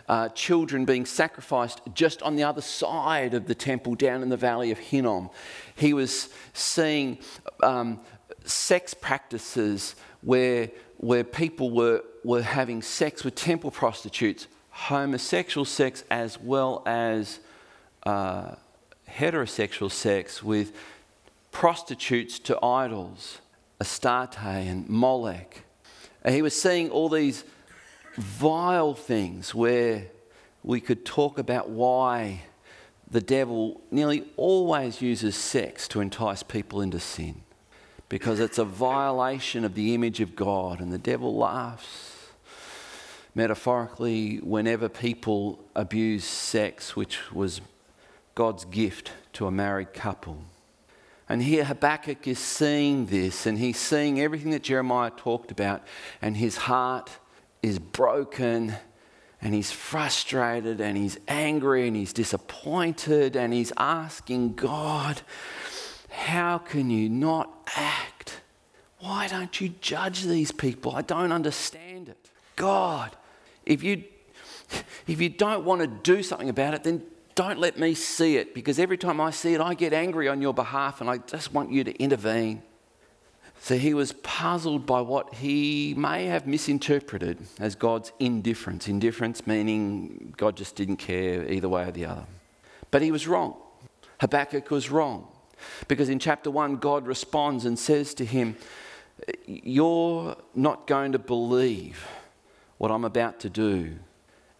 uh, 0.08 0.30
children 0.30 0.86
being 0.86 1.04
sacrificed 1.04 1.82
just 1.92 2.22
on 2.22 2.36
the 2.36 2.42
other 2.42 2.62
side 2.62 3.34
of 3.34 3.46
the 3.46 3.54
temple 3.54 3.96
down 3.96 4.22
in 4.22 4.30
the 4.30 4.36
valley 4.38 4.70
of 4.70 4.78
Hinnom. 4.78 5.28
He 5.76 5.92
was 5.92 6.30
seeing 6.54 7.18
um, 7.62 8.00
sex 8.46 8.94
practices 8.94 9.94
where, 10.22 10.70
where 10.96 11.22
people 11.22 11.70
were, 11.70 12.02
were 12.24 12.40
having 12.40 12.80
sex 12.80 13.24
with 13.24 13.34
temple 13.34 13.70
prostitutes, 13.70 14.46
homosexual 14.70 15.66
sex 15.66 16.02
as 16.10 16.40
well 16.40 16.82
as 16.86 17.40
uh, 18.04 18.54
heterosexual 19.08 19.90
sex 19.90 20.42
with 20.42 20.72
prostitutes 21.52 22.38
to 22.38 22.64
idols, 22.64 23.38
Astarte 23.80 24.42
and 24.42 24.88
Molech. 24.88 25.64
And 26.22 26.34
he 26.34 26.42
was 26.42 26.60
seeing 26.60 26.90
all 26.90 27.08
these 27.08 27.44
vile 28.16 28.94
things 28.94 29.54
where 29.54 30.06
we 30.62 30.80
could 30.80 31.04
talk 31.04 31.38
about 31.38 31.70
why 31.70 32.42
the 33.10 33.20
devil 33.20 33.80
nearly 33.90 34.24
always 34.36 35.02
uses 35.02 35.34
sex 35.34 35.88
to 35.88 36.00
entice 36.00 36.42
people 36.42 36.80
into 36.80 37.00
sin 37.00 37.42
because 38.10 38.40
it's 38.40 38.58
a 38.58 38.64
violation 38.64 39.64
of 39.64 39.74
the 39.74 39.94
image 39.94 40.20
of 40.20 40.36
God, 40.36 40.80
and 40.80 40.92
the 40.92 40.98
devil 40.98 41.36
laughs. 41.36 42.26
Metaphorically, 43.36 44.38
whenever 44.38 44.88
people 44.88 45.64
abuse 45.76 46.24
sex, 46.24 46.96
which 46.96 47.32
was 47.32 47.60
God's 48.34 48.64
gift 48.64 49.12
to 49.34 49.46
a 49.46 49.50
married 49.50 49.92
couple. 49.92 50.38
And 51.28 51.42
here 51.42 51.64
Habakkuk 51.64 52.26
is 52.26 52.38
seeing 52.38 53.06
this, 53.06 53.46
and 53.46 53.58
he's 53.58 53.78
seeing 53.78 54.20
everything 54.20 54.50
that 54.50 54.64
Jeremiah 54.64 55.10
talked 55.10 55.52
about, 55.52 55.82
and 56.20 56.36
his 56.36 56.56
heart 56.56 57.10
is 57.62 57.78
broken 57.78 58.74
and 59.42 59.54
he's 59.54 59.70
frustrated 59.70 60.80
and 60.80 60.96
he's 60.96 61.18
angry 61.26 61.86
and 61.86 61.96
he's 61.96 62.12
disappointed 62.12 63.36
and 63.36 63.52
he's 63.52 63.72
asking 63.76 64.54
God, 64.54 65.22
How 66.10 66.58
can 66.58 66.90
you 66.90 67.08
not 67.08 67.50
act? 67.74 68.40
Why 68.98 69.28
don't 69.28 69.60
you 69.60 69.70
judge 69.80 70.24
these 70.24 70.52
people? 70.52 70.94
I 70.94 71.02
don't 71.02 71.32
understand 71.32 72.10
it. 72.10 72.30
God, 72.56 73.16
if 73.64 73.82
you, 73.82 74.04
if 75.06 75.20
you 75.20 75.30
don't 75.30 75.64
want 75.64 75.80
to 75.80 75.86
do 75.86 76.22
something 76.22 76.50
about 76.50 76.74
it, 76.74 76.84
then 76.84 77.02
don't 77.40 77.58
let 77.58 77.78
me 77.78 77.94
see 77.94 78.36
it 78.36 78.52
because 78.52 78.78
every 78.78 78.98
time 78.98 79.18
I 79.18 79.30
see 79.30 79.54
it, 79.54 79.62
I 79.62 79.72
get 79.72 79.94
angry 79.94 80.28
on 80.28 80.42
your 80.42 80.52
behalf 80.52 81.00
and 81.00 81.08
I 81.08 81.16
just 81.16 81.54
want 81.54 81.72
you 81.72 81.82
to 81.84 81.92
intervene. 81.98 82.60
So 83.62 83.78
he 83.78 83.94
was 83.94 84.12
puzzled 84.12 84.84
by 84.84 85.00
what 85.00 85.32
he 85.36 85.94
may 85.96 86.26
have 86.26 86.46
misinterpreted 86.46 87.38
as 87.58 87.74
God's 87.76 88.12
indifference. 88.20 88.88
Indifference 88.88 89.46
meaning 89.46 90.34
God 90.36 90.54
just 90.54 90.76
didn't 90.76 90.98
care 90.98 91.50
either 91.50 91.66
way 91.66 91.84
or 91.84 91.92
the 91.92 92.04
other. 92.04 92.26
But 92.90 93.00
he 93.00 93.10
was 93.10 93.26
wrong. 93.26 93.56
Habakkuk 94.20 94.70
was 94.70 94.90
wrong. 94.90 95.26
Because 95.88 96.10
in 96.10 96.18
chapter 96.18 96.50
1, 96.50 96.76
God 96.76 97.06
responds 97.06 97.64
and 97.64 97.78
says 97.78 98.12
to 98.14 98.26
him, 98.26 98.54
You're 99.46 100.36
not 100.54 100.86
going 100.86 101.12
to 101.12 101.18
believe 101.18 102.06
what 102.76 102.90
I'm 102.90 103.06
about 103.06 103.40
to 103.40 103.48
do, 103.48 103.96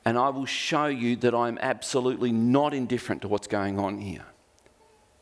and 0.04 0.18
I 0.18 0.30
will 0.30 0.46
show 0.46 0.86
you 0.86 1.16
that 1.16 1.34
I'm 1.34 1.58
absolutely 1.60 2.32
not 2.32 2.74
indifferent 2.74 3.22
to 3.22 3.28
what's 3.28 3.46
going 3.46 3.78
on 3.78 3.98
here. 3.98 4.24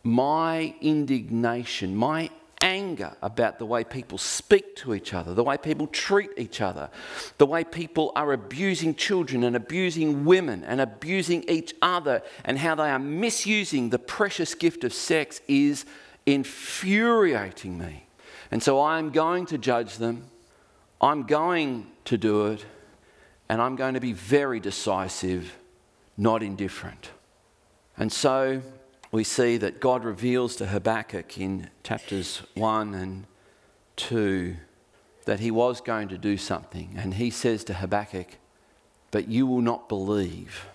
My 0.04 0.74
indignation, 0.80 1.96
my 1.96 2.30
anger 2.60 3.16
about 3.22 3.58
the 3.58 3.66
way 3.66 3.84
people 3.84 4.18
speak 4.18 4.76
to 4.76 4.94
each 4.94 5.14
other, 5.14 5.34
the 5.34 5.44
way 5.44 5.56
people 5.56 5.86
treat 5.86 6.30
each 6.36 6.60
other, 6.60 6.90
the 7.38 7.46
way 7.46 7.64
people 7.64 8.12
are 8.16 8.32
abusing 8.32 8.94
children 8.94 9.44
and 9.44 9.54
abusing 9.54 10.24
women 10.24 10.64
and 10.64 10.80
abusing 10.80 11.44
each 11.48 11.74
other, 11.82 12.22
and 12.44 12.58
how 12.58 12.74
they 12.74 12.90
are 12.90 12.98
misusing 12.98 13.90
the 13.90 13.98
precious 13.98 14.54
gift 14.54 14.84
of 14.84 14.92
sex 14.92 15.40
is 15.46 15.84
infuriating 16.26 17.78
me. 17.78 18.06
And 18.50 18.62
so 18.62 18.82
I'm 18.82 19.10
going 19.10 19.46
to 19.46 19.58
judge 19.58 19.96
them, 19.98 20.24
I'm 21.00 21.24
going 21.24 21.86
to 22.06 22.18
do 22.18 22.46
it, 22.46 22.64
and 23.48 23.62
I'm 23.62 23.76
going 23.76 23.94
to 23.94 24.00
be 24.00 24.12
very 24.12 24.60
decisive, 24.60 25.56
not 26.16 26.42
indifferent. 26.42 27.10
And 27.96 28.12
so 28.12 28.62
we 29.10 29.24
see 29.24 29.56
that 29.56 29.80
God 29.80 30.04
reveals 30.04 30.56
to 30.56 30.66
Habakkuk 30.66 31.38
in 31.38 31.70
chapters 31.82 32.42
1 32.54 32.94
and 32.94 33.26
2 33.96 34.56
that 35.24 35.40
he 35.40 35.50
was 35.50 35.80
going 35.80 36.08
to 36.08 36.18
do 36.18 36.36
something. 36.36 36.94
And 36.96 37.14
he 37.14 37.30
says 37.30 37.64
to 37.64 37.74
Habakkuk, 37.74 38.36
But 39.10 39.28
you 39.28 39.46
will 39.46 39.60
not 39.60 39.88
believe. 39.88 40.66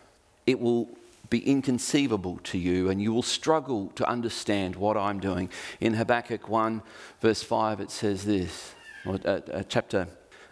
It 0.45 0.59
will 0.59 0.89
be 1.29 1.39
inconceivable 1.39 2.39
to 2.43 2.57
you, 2.57 2.89
and 2.89 3.01
you 3.01 3.11
will 3.13 3.23
struggle 3.23 3.87
to 3.95 4.07
understand 4.07 4.75
what 4.75 4.97
I'm 4.97 5.19
doing. 5.19 5.49
In 5.79 5.95
Habakkuk 5.95 6.47
1, 6.47 6.81
verse 7.21 7.41
5, 7.41 7.79
it 7.79 7.89
says 7.89 8.25
this, 8.25 8.75
or 9.05 9.19
uh, 9.25 9.39
uh, 9.51 9.63
chapter 9.67 10.07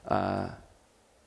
uh, 0.07 0.49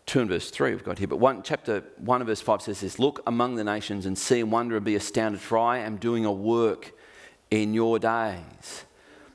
2 0.06 0.20
and 0.20 0.28
verse 0.28 0.50
3 0.50 0.72
we've 0.72 0.84
got 0.84 0.98
here, 0.98 1.08
but 1.08 1.16
one, 1.16 1.42
chapter 1.42 1.82
1 1.98 2.20
and 2.20 2.28
verse 2.28 2.40
5 2.40 2.62
says 2.62 2.80
this 2.80 2.98
Look 2.98 3.22
among 3.26 3.56
the 3.56 3.64
nations 3.64 4.06
and 4.06 4.18
see 4.18 4.40
and 4.40 4.52
wonder 4.52 4.76
and 4.76 4.84
be 4.84 4.96
astounded, 4.96 5.40
for 5.40 5.58
I 5.58 5.78
am 5.78 5.96
doing 5.96 6.24
a 6.24 6.32
work 6.32 6.92
in 7.50 7.74
your 7.74 7.98
days 7.98 8.84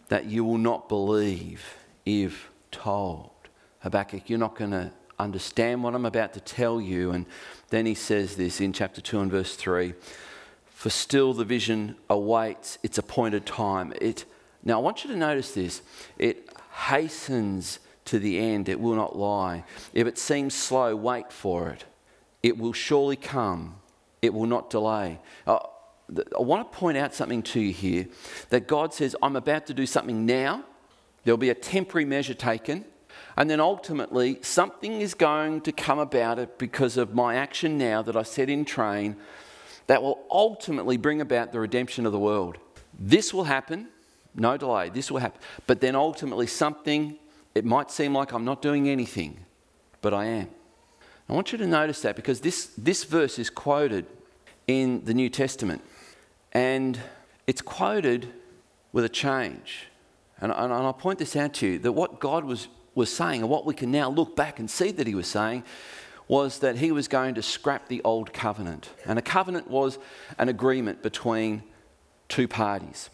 that 0.10 0.26
you 0.26 0.44
will 0.44 0.58
not 0.58 0.90
believe 0.90 1.64
if 2.06 2.50
told. 2.72 3.32
Habakkuk, 3.80 4.30
you're 4.30 4.40
not 4.40 4.56
going 4.56 4.72
to 4.72 4.92
understand 5.18 5.84
what 5.84 5.96
I'm 5.96 6.06
about 6.06 6.34
to 6.34 6.40
tell 6.40 6.82
you. 6.82 7.12
And 7.12 7.26
then 7.70 7.86
he 7.86 7.94
says 7.94 8.36
this 8.36 8.62
in 8.62 8.74
chapter 8.74 9.02
2 9.02 9.20
and 9.20 9.32
verse 9.32 9.56
3 9.56 9.94
For 10.70 10.90
still 10.90 11.34
the 11.34 11.46
vision 11.46 11.96
awaits 12.10 12.78
its 12.84 12.98
appointed 12.98 13.46
time. 13.46 13.94
It, 14.02 14.26
now, 14.64 14.80
I 14.80 14.82
want 14.82 15.04
you 15.04 15.10
to 15.12 15.16
notice 15.16 15.54
this 15.54 15.82
it 16.18 16.50
hastens 16.72 17.80
to 18.10 18.20
the 18.20 18.40
end, 18.40 18.70
it 18.70 18.80
will 18.80 18.96
not 18.96 19.18
lie. 19.18 19.64
If 19.94 20.08
it 20.08 20.18
seems 20.18 20.54
slow, 20.54 20.96
wait 20.96 21.32
for 21.32 21.70
it. 21.70 21.86
It 22.42 22.58
will 22.58 22.74
surely 22.74 23.16
come, 23.16 23.76
it 24.22 24.34
will 24.34 24.48
not 24.48 24.70
delay. 24.70 25.20
Uh, 25.46 25.60
I 26.38 26.42
want 26.42 26.72
to 26.72 26.78
point 26.78 26.98
out 26.98 27.14
something 27.14 27.44
to 27.44 27.60
you 27.60 27.72
here 27.72 28.08
that 28.50 28.68
God 28.68 28.94
says, 28.94 29.16
I'm 29.22 29.36
about 29.36 29.68
to 29.68 29.74
do 29.74 29.86
something 29.86 30.26
now. 30.26 30.64
There'll 31.24 31.38
be 31.38 31.52
a 31.52 31.56
temporary 31.56 32.06
measure 32.06 32.34
taken. 32.34 32.86
And 33.38 33.50
then 33.50 33.60
ultimately, 33.60 34.40
something 34.42 35.02
is 35.02 35.14
going 35.14 35.62
to 35.62 35.72
come 35.72 36.00
about 36.00 36.40
it 36.40 36.58
because 36.58 36.98
of 36.98 37.14
my 37.14 37.36
action 37.36 37.78
now 37.78 38.02
that 38.02 38.16
I 38.16 38.24
set 38.24 38.50
in 38.50 38.66
train 38.66 39.18
that 39.88 40.02
will 40.02 40.20
ultimately 40.32 40.98
bring 40.98 41.22
about 41.22 41.52
the 41.52 41.60
redemption 41.60 42.06
of 42.06 42.12
the 42.12 42.20
world. 42.20 42.58
This 42.98 43.34
will 43.34 43.46
happen, 43.46 43.90
no 44.36 44.58
delay, 44.58 44.90
this 44.90 45.12
will 45.12 45.20
happen. 45.20 45.42
But 45.68 45.80
then 45.82 45.96
ultimately, 45.96 46.48
something 46.48 47.18
it 47.56 47.66
might 47.66 47.92
seem 47.92 48.14
like 48.14 48.32
I'm 48.32 48.46
not 48.46 48.62
doing 48.62 48.88
anything, 48.88 49.40
but 50.02 50.14
I 50.14 50.26
am. 50.26 50.50
I 51.28 51.34
want 51.34 51.52
you 51.52 51.58
to 51.60 51.68
notice 51.68 52.02
that 52.02 52.16
because 52.16 52.42
this, 52.42 52.72
this 52.78 53.04
verse 53.04 53.38
is 53.38 53.50
quoted 53.50 54.06
in 54.66 55.06
the 55.06 55.14
New 55.14 55.30
Testament 55.30 55.82
and 56.52 57.00
it's 57.46 57.62
quoted 57.62 58.32
with 58.92 59.06
a 59.06 59.10
change. 59.10 59.88
And, 60.42 60.52
and 60.52 60.74
I'll 60.74 60.94
point 60.94 61.20
this 61.20 61.36
out 61.36 61.54
to 61.56 61.68
you 61.68 61.80
that 61.80 61.92
what 61.92 62.20
God 62.20 62.46
was, 62.46 62.68
was 62.96 63.14
saying, 63.14 63.42
and 63.42 63.50
what 63.50 63.66
we 63.66 63.74
can 63.74 63.92
now 63.92 64.10
look 64.10 64.36
back 64.36 64.60
and 64.60 64.70
see 64.70 64.92
that 64.92 65.06
He 65.06 65.16
was 65.16 65.28
saying, 65.28 65.64
was 66.28 66.60
that 66.60 66.78
He 66.78 66.92
was 66.92 67.08
going 67.08 67.36
to 67.36 67.42
scrap 67.42 67.88
the 67.88 68.02
old 68.04 68.34
covenant. 68.34 68.90
And 69.06 69.20
a 69.20 69.22
covenant 69.22 69.70
was 69.70 70.00
an 70.38 70.50
agreement 70.50 71.04
between 71.04 71.64
two 72.28 72.48
parties. 72.48 73.10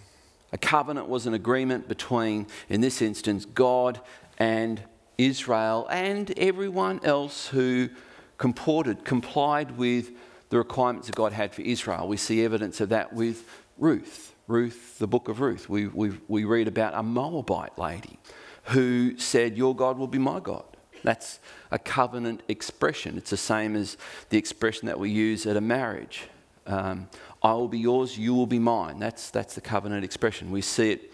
A 0.51 0.57
covenant 0.57 1.09
was 1.09 1.25
an 1.25 1.33
agreement 1.33 1.87
between, 1.87 2.47
in 2.69 2.81
this 2.81 3.01
instance, 3.01 3.43
God 3.45 3.99
and 4.37 4.81
Israel 5.17 5.87
and 5.89 6.37
everyone 6.37 6.99
else 7.03 7.47
who 7.47 7.89
comported, 8.37 9.05
complied 9.05 9.77
with 9.77 10.11
the 10.49 10.57
requirements 10.57 11.07
that 11.07 11.15
God 11.15 11.33
had 11.33 11.53
for 11.53 11.61
Israel. 11.61 12.07
We 12.07 12.17
see 12.17 12.43
evidence 12.43 12.81
of 12.81 12.89
that 12.89 13.13
with 13.13 13.47
Ruth. 13.77 14.33
Ruth, 14.47 14.99
the 14.99 15.07
book 15.07 15.27
of 15.27 15.39
Ruth. 15.39 15.69
We, 15.69 15.87
we, 15.87 16.13
we 16.27 16.45
read 16.45 16.67
about 16.67 16.93
a 16.93 17.01
Moabite 17.01 17.77
lady 17.79 18.19
who 18.65 19.17
said, 19.17 19.57
Your 19.57 19.75
God 19.75 19.97
will 19.97 20.07
be 20.07 20.19
my 20.19 20.39
God. 20.39 20.65
That's 21.03 21.39
a 21.71 21.79
covenant 21.79 22.41
expression. 22.47 23.17
It's 23.17 23.29
the 23.29 23.37
same 23.37 23.75
as 23.75 23.97
the 24.29 24.37
expression 24.37 24.87
that 24.87 24.99
we 24.99 25.09
use 25.09 25.45
at 25.45 25.55
a 25.55 25.61
marriage. 25.61 26.23
Um, 26.67 27.09
I 27.43 27.53
will 27.53 27.67
be 27.67 27.79
yours, 27.79 28.17
you 28.17 28.33
will 28.33 28.47
be 28.47 28.59
mine. 28.59 28.99
That's, 28.99 29.29
that's 29.29 29.53
the 29.53 29.61
covenant 29.61 30.03
expression. 30.03 30.51
We 30.51 30.61
see 30.61 30.91
it 30.91 31.13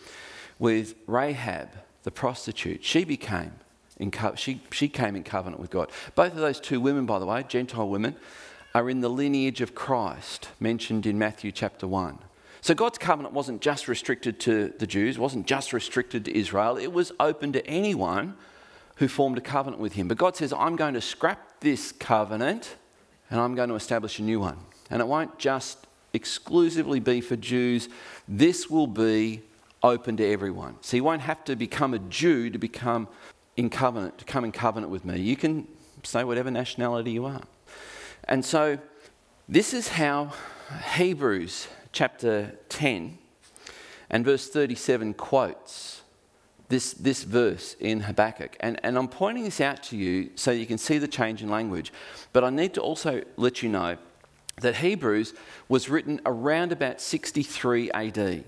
with 0.60 0.96
Rahab 1.08 1.70
the 2.03 2.12
prostitute, 2.12 2.84
she 2.84 3.03
became 3.03 3.53
in 3.98 4.10
co- 4.10 4.36
she, 4.36 4.62
she 4.72 4.88
came 4.88 5.15
in 5.15 5.24
covenant 5.24 5.62
with 5.62 5.70
God. 5.70 5.91
Both 6.15 6.34
of 6.34 6.39
those 6.39 6.60
two 6.60 6.81
women, 6.81 7.05
by 7.05 7.20
the 7.20 7.25
way, 7.25 7.43
Gentile 7.48 7.88
women, 7.88 8.15
are 8.74 8.89
in 8.89 9.01
the 9.01 9.10
lineage 9.10 9.62
of 9.62 9.75
Christ 9.75 10.50
mentioned 10.60 11.05
in 11.05 11.20
Matthew 11.20 11.51
chapter 11.51 11.88
1. 11.88 12.17
So 12.62 12.74
God's 12.74 12.98
covenant 12.98 13.34
wasn't 13.34 13.62
just 13.62 13.88
restricted 13.88 14.39
to 14.41 14.74
the 14.79 14.88
Jews, 14.88 15.20
wasn't 15.20 15.46
just 15.46 15.74
restricted 15.74 16.25
to 16.25 16.38
Israel, 16.38 16.77
it 16.77 16.91
was 16.91 17.12
open 17.20 17.53
to 17.53 17.65
anyone 17.67 18.36
who 18.96 19.08
formed 19.08 19.38
a 19.38 19.41
covenant 19.41 19.81
with 19.81 19.93
him. 19.93 20.08
But 20.08 20.17
God 20.17 20.36
says, 20.36 20.53
I'm 20.53 20.75
going 20.75 20.93
to 20.93 21.01
scrap 21.01 21.60
this 21.60 21.91
covenant 21.91 22.75
and 23.29 23.39
I'm 23.39 23.55
going 23.55 23.70
to 23.70 23.75
establish 23.75 24.20
a 24.20 24.24
new 24.24 24.39
one. 24.39 24.58
And 24.89 25.01
it 25.01 25.08
won't 25.08 25.39
just 25.39 25.88
exclusively 26.13 27.00
be 27.00 27.22
for 27.22 27.36
Jews, 27.36 27.89
this 28.27 28.70
will 28.70 28.88
be 28.88 29.41
open 29.83 30.17
to 30.17 30.25
everyone. 30.25 30.77
So 30.81 30.97
you 30.97 31.03
won't 31.03 31.21
have 31.21 31.43
to 31.45 31.55
become 31.55 31.93
a 31.93 32.00
Jew 32.00 32.50
to 32.50 32.57
become 32.57 33.07
in 33.57 33.69
covenant, 33.69 34.17
to 34.19 34.25
come 34.25 34.43
in 34.43 34.51
covenant 34.51 34.91
with 34.91 35.05
me. 35.05 35.19
You 35.19 35.35
can 35.35 35.67
say 36.03 36.23
whatever 36.23 36.51
nationality 36.51 37.11
you 37.11 37.25
are. 37.25 37.41
And 38.25 38.45
so 38.45 38.79
this 39.50 39.73
is 39.73 39.89
how 39.89 40.33
Hebrews 40.95 41.67
chapter 41.91 42.57
10 42.69 43.17
And 44.09 44.25
verse 44.25 44.50
37 44.50 45.13
quotes 45.13 46.01
this, 46.69 46.93
this 46.93 47.23
verse 47.23 47.75
in 47.79 48.01
Habakkuk. 48.01 48.55
And, 48.61 48.79
and 48.83 48.97
I'm 48.97 49.09
pointing 49.09 49.43
this 49.43 49.59
out 49.59 49.83
to 49.83 49.97
you 49.97 50.31
so 50.35 50.51
you 50.51 50.65
can 50.65 50.77
see 50.77 50.97
the 50.97 51.07
change 51.07 51.43
in 51.43 51.50
language. 51.50 51.91
But 52.31 52.43
I 52.43 52.50
need 52.50 52.73
to 52.75 52.81
also 52.81 53.23
let 53.35 53.61
you 53.61 53.69
know 53.69 53.97
that 54.61 54.77
Hebrews 54.77 55.33
was 55.67 55.89
written 55.89 56.21
around 56.25 56.71
about 56.71 57.01
63 57.01 57.91
AD. 57.91 58.43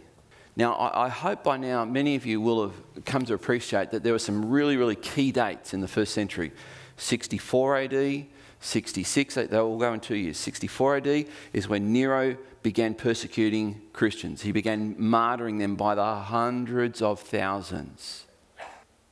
Now, 0.56 0.92
I, 0.94 1.10
hope 1.10 1.44
by 1.44 1.58
now 1.58 1.84
many 1.84 2.16
of 2.16 2.26
you 2.28 2.40
will 2.40 2.70
have 2.70 3.06
come 3.06 3.26
to 3.26 3.34
appreciate 3.34 3.90
that 3.92 4.04
there 4.04 4.14
were 4.14 4.20
some 4.20 4.50
really, 4.50 4.78
really 4.78 4.96
key 4.96 5.32
dates 5.32 5.74
in 5.74 5.82
the 5.82 5.88
first 5.88 6.14
century 6.14 6.52
64 6.98 7.78
AD, 7.78 8.26
66, 8.60 9.36
they 9.36 9.58
all 9.58 9.78
go 9.78 9.94
in 9.94 10.00
two 10.00 10.16
years. 10.16 10.38
64 10.38 10.98
AD 10.98 11.26
is 11.54 11.68
when 11.68 11.92
Nero 11.92 12.38
began 12.62 12.94
persecuting 12.94 13.82
Christians, 13.92 14.44
he 14.44 14.52
began 14.52 14.96
martyring 14.96 15.60
them 15.60 15.76
by 15.76 15.96
the 15.96 16.16
hundreds 16.16 17.02
of 17.02 17.20
thousands. 17.20 18.26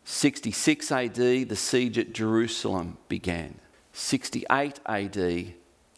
66 0.06 0.92
AD, 0.92 1.16
the 1.16 1.56
siege 1.56 1.98
at 1.98 2.14
Jerusalem 2.14 2.98
began. 3.10 3.56
68 3.94 4.80
AD, 4.86 5.54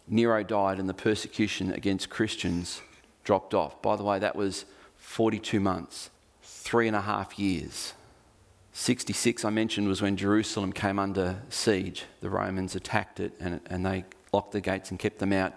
Nero 0.08 0.44
died 0.44 0.80
and 0.80 0.90
the 0.90 0.94
persecution 0.94 1.72
against 1.72 2.10
Christians 2.10 2.82
dropped 3.24 3.54
off. 3.54 3.82
By 3.82 3.96
the 3.96 4.04
way, 4.04 4.20
that 4.20 4.36
was 4.36 4.66
42 5.14 5.60
months, 5.60 6.10
three 6.42 6.88
and 6.88 6.96
a 6.96 7.02
half 7.02 7.38
years. 7.38 7.94
66, 8.72 9.46
I 9.46 9.52
mentioned, 9.52 9.88
was 9.88 10.02
when 10.02 10.18
Jerusalem 10.18 10.74
came 10.74 10.98
under 10.98 11.40
siege. 11.50 12.06
The 12.22 12.32
Romans 12.32 12.76
attacked 12.76 13.20
it 13.20 13.34
and, 13.40 13.60
and 13.68 13.86
they 13.86 14.06
locked 14.32 14.54
the 14.54 14.60
gates 14.60 14.90
and 14.90 14.98
kept 14.98 15.20
them 15.20 15.32
out 15.32 15.54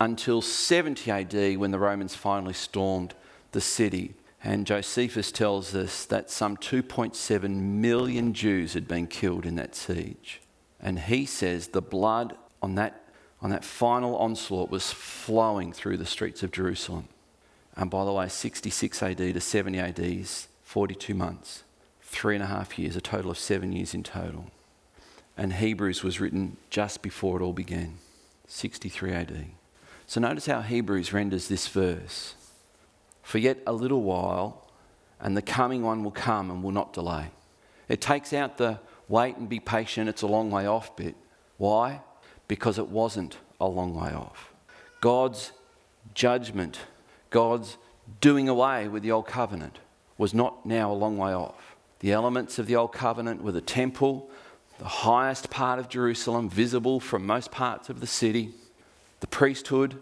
until 0.00 0.42
70 0.42 1.10
AD 1.10 1.56
when 1.56 1.70
the 1.70 1.78
Romans 1.78 2.14
finally 2.14 2.52
stormed 2.52 3.14
the 3.52 3.60
city. 3.62 4.12
And 4.44 4.66
Josephus 4.66 5.32
tells 5.32 5.74
us 5.74 6.04
that 6.04 6.30
some 6.30 6.58
2.7 6.58 7.48
million 7.48 8.34
Jews 8.34 8.74
had 8.74 8.86
been 8.86 9.06
killed 9.06 9.46
in 9.46 9.54
that 9.54 9.74
siege. 9.74 10.42
And 10.78 10.98
he 10.98 11.24
says 11.24 11.68
the 11.68 11.80
blood 11.80 12.36
on 12.60 12.74
that, 12.74 13.02
on 13.40 13.48
that 13.48 13.64
final 13.64 14.14
onslaught 14.16 14.70
was 14.70 14.92
flowing 14.92 15.72
through 15.72 15.96
the 15.96 16.04
streets 16.04 16.42
of 16.42 16.52
Jerusalem. 16.52 17.08
And 17.80 17.90
by 17.90 18.04
the 18.04 18.12
way, 18.12 18.28
66 18.28 19.02
AD 19.02 19.16
to 19.16 19.40
70 19.40 19.78
AD 19.78 19.98
is 20.00 20.48
42 20.64 21.14
months, 21.14 21.64
three 22.02 22.34
and 22.34 22.44
a 22.44 22.46
half 22.46 22.78
years, 22.78 22.94
a 22.94 23.00
total 23.00 23.30
of 23.30 23.38
seven 23.38 23.72
years 23.72 23.94
in 23.94 24.02
total. 24.02 24.50
And 25.34 25.54
Hebrews 25.54 26.04
was 26.04 26.20
written 26.20 26.58
just 26.68 27.00
before 27.00 27.40
it 27.40 27.42
all 27.42 27.54
began, 27.54 27.96
63 28.46 29.12
AD. 29.12 29.46
So 30.06 30.20
notice 30.20 30.44
how 30.44 30.60
Hebrews 30.60 31.14
renders 31.14 31.48
this 31.48 31.68
verse 31.68 32.34
For 33.22 33.38
yet 33.38 33.58
a 33.66 33.72
little 33.72 34.02
while, 34.02 34.68
and 35.18 35.34
the 35.34 35.42
coming 35.42 35.82
one 35.82 36.04
will 36.04 36.10
come 36.10 36.50
and 36.50 36.62
will 36.62 36.72
not 36.72 36.92
delay. 36.92 37.30
It 37.88 38.02
takes 38.02 38.34
out 38.34 38.58
the 38.58 38.78
wait 39.08 39.38
and 39.38 39.48
be 39.48 39.58
patient, 39.58 40.10
it's 40.10 40.22
a 40.22 40.26
long 40.26 40.50
way 40.50 40.66
off 40.66 40.94
bit. 40.96 41.14
Why? 41.56 42.02
Because 42.46 42.78
it 42.78 42.88
wasn't 42.88 43.38
a 43.58 43.66
long 43.66 43.94
way 43.94 44.12
off. 44.12 44.52
God's 45.00 45.52
judgment, 46.12 46.78
God's 47.30 47.78
doing 48.20 48.48
away 48.48 48.88
with 48.88 49.02
the 49.02 49.12
old 49.12 49.26
covenant 49.26 49.78
was 50.18 50.34
not 50.34 50.66
now 50.66 50.92
a 50.92 50.94
long 50.94 51.16
way 51.16 51.32
off. 51.32 51.76
The 52.00 52.12
elements 52.12 52.58
of 52.58 52.66
the 52.66 52.76
old 52.76 52.92
covenant 52.92 53.42
were 53.42 53.52
the 53.52 53.60
temple, 53.60 54.30
the 54.78 54.84
highest 54.84 55.50
part 55.50 55.78
of 55.78 55.88
Jerusalem, 55.88 56.48
visible 56.48 57.00
from 57.00 57.24
most 57.24 57.50
parts 57.50 57.88
of 57.88 58.00
the 58.00 58.06
city 58.06 58.52
the 59.20 59.26
priesthood 59.26 59.98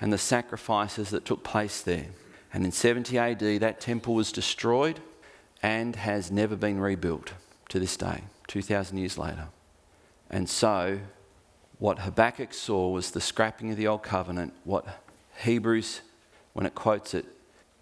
and 0.00 0.12
the 0.12 0.18
sacrifices 0.18 1.10
that 1.10 1.24
took 1.24 1.44
place 1.44 1.82
there. 1.82 2.06
And 2.52 2.64
in 2.64 2.72
70 2.72 3.18
AD, 3.18 3.38
that 3.60 3.80
temple 3.80 4.14
was 4.14 4.32
destroyed 4.32 5.00
and 5.62 5.96
has 5.96 6.30
never 6.30 6.56
been 6.56 6.80
rebuilt 6.80 7.34
to 7.68 7.78
this 7.78 7.96
day, 7.96 8.22
2,000 8.48 8.98
years 8.98 9.18
later. 9.18 9.48
And 10.30 10.48
so, 10.48 11.00
what 11.78 12.00
Habakkuk 12.00 12.54
saw 12.54 12.88
was 12.90 13.10
the 13.10 13.20
scrapping 13.20 13.70
of 13.70 13.76
the 13.76 13.86
old 13.86 14.02
covenant. 14.02 14.54
What 14.64 14.86
Hebrews, 15.38 16.00
when 16.54 16.64
it 16.64 16.74
quotes 16.74 17.12
it, 17.12 17.26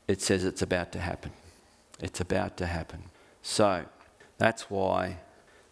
it 0.09 0.21
says 0.21 0.45
it's 0.45 0.63
about 0.63 0.91
to 0.93 0.99
happen. 0.99 1.31
It's 2.01 2.21
about 2.21 2.57
to 2.57 2.67
happen. 2.67 3.05
So, 3.43 3.85
that's 4.39 4.69
why 4.69 5.19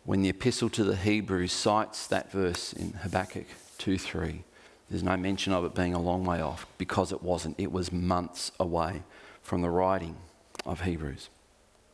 when 0.05 0.23
the 0.23 0.29
epistle 0.29 0.71
to 0.71 0.85
the 0.85 0.97
Hebrews 0.97 1.53
cites 1.53 2.07
that 2.07 2.31
verse 2.31 2.73
in 2.73 2.93
Habakkuk 2.93 3.47
2 3.79 3.99
3, 3.99 4.45
there's 4.89 5.03
no 5.03 5.17
mention 5.17 5.53
of 5.53 5.65
it 5.65 5.75
being 5.75 5.95
a 5.95 6.01
long 6.01 6.25
way 6.25 6.41
off 6.41 6.67
because 6.79 7.11
it 7.13 7.23
wasn't. 7.23 7.59
It 7.59 7.73
was 7.73 7.91
months 7.91 8.53
away 8.61 9.03
from 9.43 9.63
the 9.63 9.71
writing 9.71 10.17
of 10.65 10.83
Hebrews. 10.83 11.29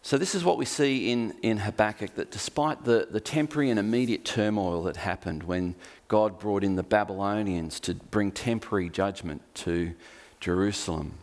So, 0.02 0.18
this 0.18 0.34
is 0.34 0.44
what 0.44 0.56
we 0.56 0.64
see 0.64 1.10
in, 1.10 1.34
in 1.42 1.58
Habakkuk 1.58 2.14
that 2.14 2.30
despite 2.30 2.84
the, 2.84 3.08
the 3.10 3.20
temporary 3.20 3.70
and 3.70 3.78
immediate 3.78 4.24
turmoil 4.24 4.84
that 4.84 4.96
happened 4.96 5.42
when 5.42 5.74
God 6.08 6.38
brought 6.38 6.62
in 6.62 6.76
the 6.76 6.82
Babylonians 6.82 7.80
to 7.80 7.94
bring 7.94 8.30
temporary 8.30 8.88
judgment 8.88 9.42
to 9.56 9.94
Jerusalem, 10.40 11.14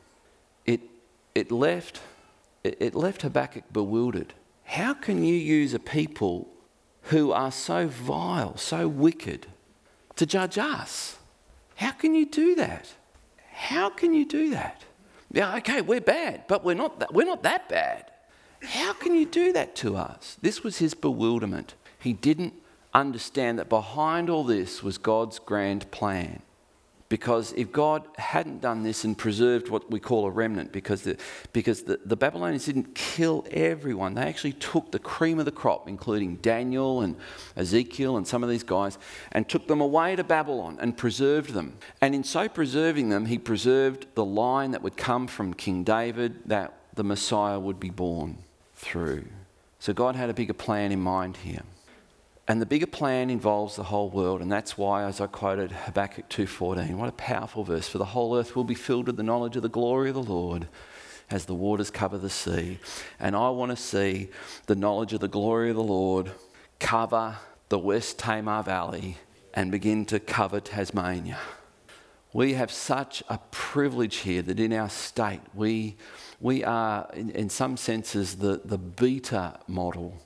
it, 0.65 0.81
it, 1.35 1.51
left, 1.51 2.01
it, 2.63 2.95
left 2.95 3.21
Habakkuk 3.21 3.63
bewildered. 3.71 4.33
How 4.63 4.93
can 4.93 5.23
you 5.23 5.35
use 5.35 5.73
a 5.73 5.79
people 5.79 6.47
who 7.03 7.31
are 7.31 7.51
so 7.51 7.87
vile, 7.87 8.57
so 8.57 8.87
wicked, 8.87 9.47
to 10.15 10.25
judge 10.25 10.57
us? 10.57 11.17
How 11.75 11.91
can 11.91 12.15
you 12.15 12.25
do 12.25 12.55
that? 12.55 12.93
How 13.51 13.89
can 13.89 14.13
you 14.13 14.25
do 14.25 14.51
that? 14.51 14.83
Yeah, 15.31 15.57
okay, 15.57 15.81
we're 15.81 16.01
bad, 16.01 16.47
but 16.47 16.63
we're 16.63 16.75
not 16.75 16.99
that, 16.99 17.13
we're 17.13 17.25
not 17.25 17.43
that 17.43 17.67
bad. 17.67 18.11
How 18.61 18.93
can 18.93 19.15
you 19.15 19.25
do 19.25 19.51
that 19.53 19.75
to 19.77 19.97
us? 19.97 20.37
This 20.41 20.63
was 20.63 20.77
his 20.77 20.93
bewilderment. 20.93 21.73
He 21.99 22.13
didn't 22.13 22.53
understand 22.93 23.59
that 23.59 23.67
behind 23.69 24.29
all 24.29 24.43
this 24.43 24.83
was 24.83 24.97
God's 24.97 25.39
grand 25.39 25.89
plan. 25.91 26.41
Because 27.13 27.53
if 27.55 27.71
God 27.71 28.07
hadn't 28.17 28.61
done 28.61 28.81
this 28.81 29.03
and 29.03 29.15
preserved 29.15 29.69
what 29.69 29.91
we 29.91 29.99
call 29.99 30.25
a 30.25 30.31
remnant, 30.31 30.71
because 30.71 31.03
the, 31.03 31.15
because 31.51 31.83
the, 31.83 31.99
the 32.03 32.15
Babylonians 32.15 32.65
didn't 32.65 32.95
kill 32.95 33.45
everyone, 33.51 34.15
they 34.15 34.23
actually 34.23 34.53
took 34.53 34.91
the 34.91 34.97
cream 34.97 35.37
of 35.37 35.45
the 35.45 35.51
crop, 35.51 35.87
including 35.87 36.37
Daniel 36.37 37.01
and 37.01 37.15
Ezekiel 37.55 38.17
and 38.17 38.27
some 38.27 38.41
of 38.41 38.49
these 38.49 38.63
guys, 38.63 38.97
and 39.31 39.47
took 39.47 39.67
them 39.67 39.79
away 39.79 40.15
to 40.15 40.23
Babylon 40.23 40.79
and 40.81 40.97
preserved 40.97 41.53
them. 41.53 41.77
And 42.01 42.15
in 42.15 42.23
so 42.23 42.49
preserving 42.49 43.09
them, 43.09 43.27
he 43.27 43.37
preserved 43.37 44.07
the 44.15 44.25
line 44.25 44.71
that 44.71 44.81
would 44.81 44.97
come 44.97 45.27
from 45.27 45.53
King 45.53 45.83
David 45.83 46.39
that 46.47 46.73
the 46.95 47.03
Messiah 47.03 47.59
would 47.59 47.79
be 47.79 47.91
born 47.91 48.39
through. 48.73 49.25
So 49.77 49.93
God 49.93 50.15
had 50.15 50.31
a 50.31 50.33
bigger 50.33 50.55
plan 50.55 50.91
in 50.91 50.99
mind 50.99 51.37
here. 51.37 51.61
And 52.47 52.61
the 52.61 52.65
bigger 52.65 52.87
plan 52.87 53.29
involves 53.29 53.77
the 53.77 53.83
whole 53.83 54.09
world, 54.09 54.41
and 54.41 54.51
that's 54.51 54.77
why, 54.77 55.03
as 55.03 55.21
I 55.21 55.27
quoted 55.27 55.71
Habakkuk 55.71 56.29
2.14, 56.29 56.95
what 56.95 57.07
a 57.07 57.13
powerful 57.13 57.63
verse. 57.63 57.87
For 57.87 57.99
the 57.99 58.05
whole 58.05 58.37
earth 58.37 58.53
will 58.53 58.65
be 58.65 58.75
filled 58.75 59.07
with 59.07 59.15
the 59.15 59.23
knowledge 59.23 59.55
of 59.55 59.61
the 59.61 59.69
glory 59.69 60.09
of 60.09 60.15
the 60.15 60.23
Lord 60.23 60.67
as 61.31 61.45
the 61.45 61.55
waters 61.55 61.89
cover 61.89 62.17
the 62.17 62.29
sea. 62.29 62.79
And 63.17 63.33
I 63.33 63.49
want 63.49 63.71
to 63.71 63.77
see 63.77 64.29
the 64.65 64.75
knowledge 64.75 65.13
of 65.13 65.21
the 65.21 65.29
glory 65.29 65.69
of 65.69 65.77
the 65.77 65.83
Lord 65.83 66.31
cover 66.79 67.37
the 67.69 67.79
West 67.79 68.19
Tamar 68.19 68.61
Valley 68.61 69.17
and 69.53 69.71
begin 69.71 70.05
to 70.07 70.19
cover 70.19 70.59
Tasmania. 70.59 71.39
We 72.33 72.53
have 72.53 72.71
such 72.71 73.23
a 73.29 73.39
privilege 73.51 74.17
here 74.17 74.41
that 74.41 74.59
in 74.59 74.73
our 74.73 74.89
state 74.89 75.41
we, 75.53 75.95
we 76.41 76.63
are, 76.65 77.09
in, 77.13 77.29
in 77.29 77.49
some 77.49 77.77
senses, 77.77 78.35
the, 78.35 78.59
the 78.65 78.77
beta 78.77 79.59
model 79.67 80.19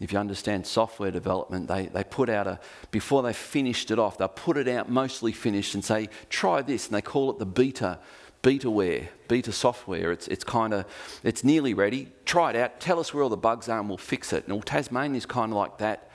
if 0.00 0.12
you 0.12 0.18
understand 0.18 0.66
software 0.66 1.10
development, 1.10 1.68
they, 1.68 1.86
they 1.86 2.02
put 2.02 2.30
out 2.30 2.46
a, 2.46 2.58
before 2.90 3.22
they 3.22 3.34
finished 3.34 3.90
it 3.90 3.98
off, 3.98 4.16
they'll 4.16 4.28
put 4.28 4.56
it 4.56 4.66
out 4.66 4.88
mostly 4.88 5.30
finished 5.30 5.74
and 5.74 5.84
say, 5.84 6.08
try 6.30 6.62
this, 6.62 6.86
and 6.86 6.94
they 6.94 7.02
call 7.02 7.30
it 7.30 7.38
the 7.38 7.44
beta, 7.44 7.98
betaware, 8.42 9.08
beta 9.28 9.52
software. 9.52 10.10
It's, 10.10 10.26
it's 10.28 10.42
kind 10.42 10.72
of, 10.72 10.86
it's 11.22 11.44
nearly 11.44 11.74
ready. 11.74 12.08
Try 12.24 12.50
it 12.50 12.56
out, 12.56 12.80
tell 12.80 12.98
us 12.98 13.12
where 13.12 13.22
all 13.22 13.28
the 13.28 13.36
bugs 13.36 13.68
are, 13.68 13.78
and 13.78 13.88
we'll 13.88 13.98
fix 13.98 14.32
it. 14.32 14.44
And 14.44 14.54
well, 14.54 14.62
Tasmania 14.62 15.18
is 15.18 15.26
kind 15.26 15.52
of 15.52 15.58
like 15.58 15.76
that 15.78 16.10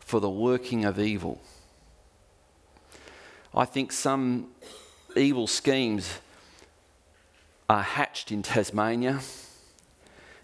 for 0.00 0.20
the 0.20 0.30
working 0.30 0.84
of 0.84 1.00
evil. 1.00 1.40
I 3.54 3.64
think 3.64 3.90
some 3.90 4.48
evil 5.16 5.46
schemes 5.46 6.18
are 7.70 7.82
hatched 7.82 8.30
in 8.30 8.42
Tasmania, 8.42 9.20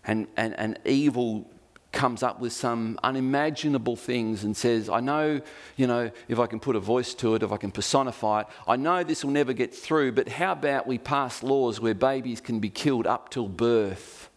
and, 0.06 0.28
and, 0.38 0.58
and 0.58 0.78
evil 0.86 1.50
comes 1.92 2.22
up 2.22 2.40
with 2.40 2.52
some 2.52 2.98
unimaginable 3.02 3.96
things 3.96 4.44
and 4.44 4.56
says, 4.56 4.88
I 4.88 5.00
know, 5.00 5.40
you 5.76 5.86
know, 5.86 6.10
if 6.28 6.38
I 6.38 6.46
can 6.46 6.60
put 6.60 6.76
a 6.76 6.80
voice 6.80 7.14
to 7.14 7.34
it, 7.34 7.42
if 7.42 7.50
I 7.50 7.56
can 7.56 7.72
personify 7.72 8.42
it, 8.42 8.46
I 8.66 8.76
know 8.76 9.02
this 9.02 9.24
will 9.24 9.32
never 9.32 9.52
get 9.52 9.74
through, 9.74 10.12
but 10.12 10.28
how 10.28 10.52
about 10.52 10.86
we 10.86 10.98
pass 10.98 11.42
laws 11.42 11.80
where 11.80 11.94
babies 11.94 12.40
can 12.40 12.60
be 12.60 12.70
killed 12.70 13.06
up 13.06 13.30
till 13.30 13.48
birth? 13.48 14.28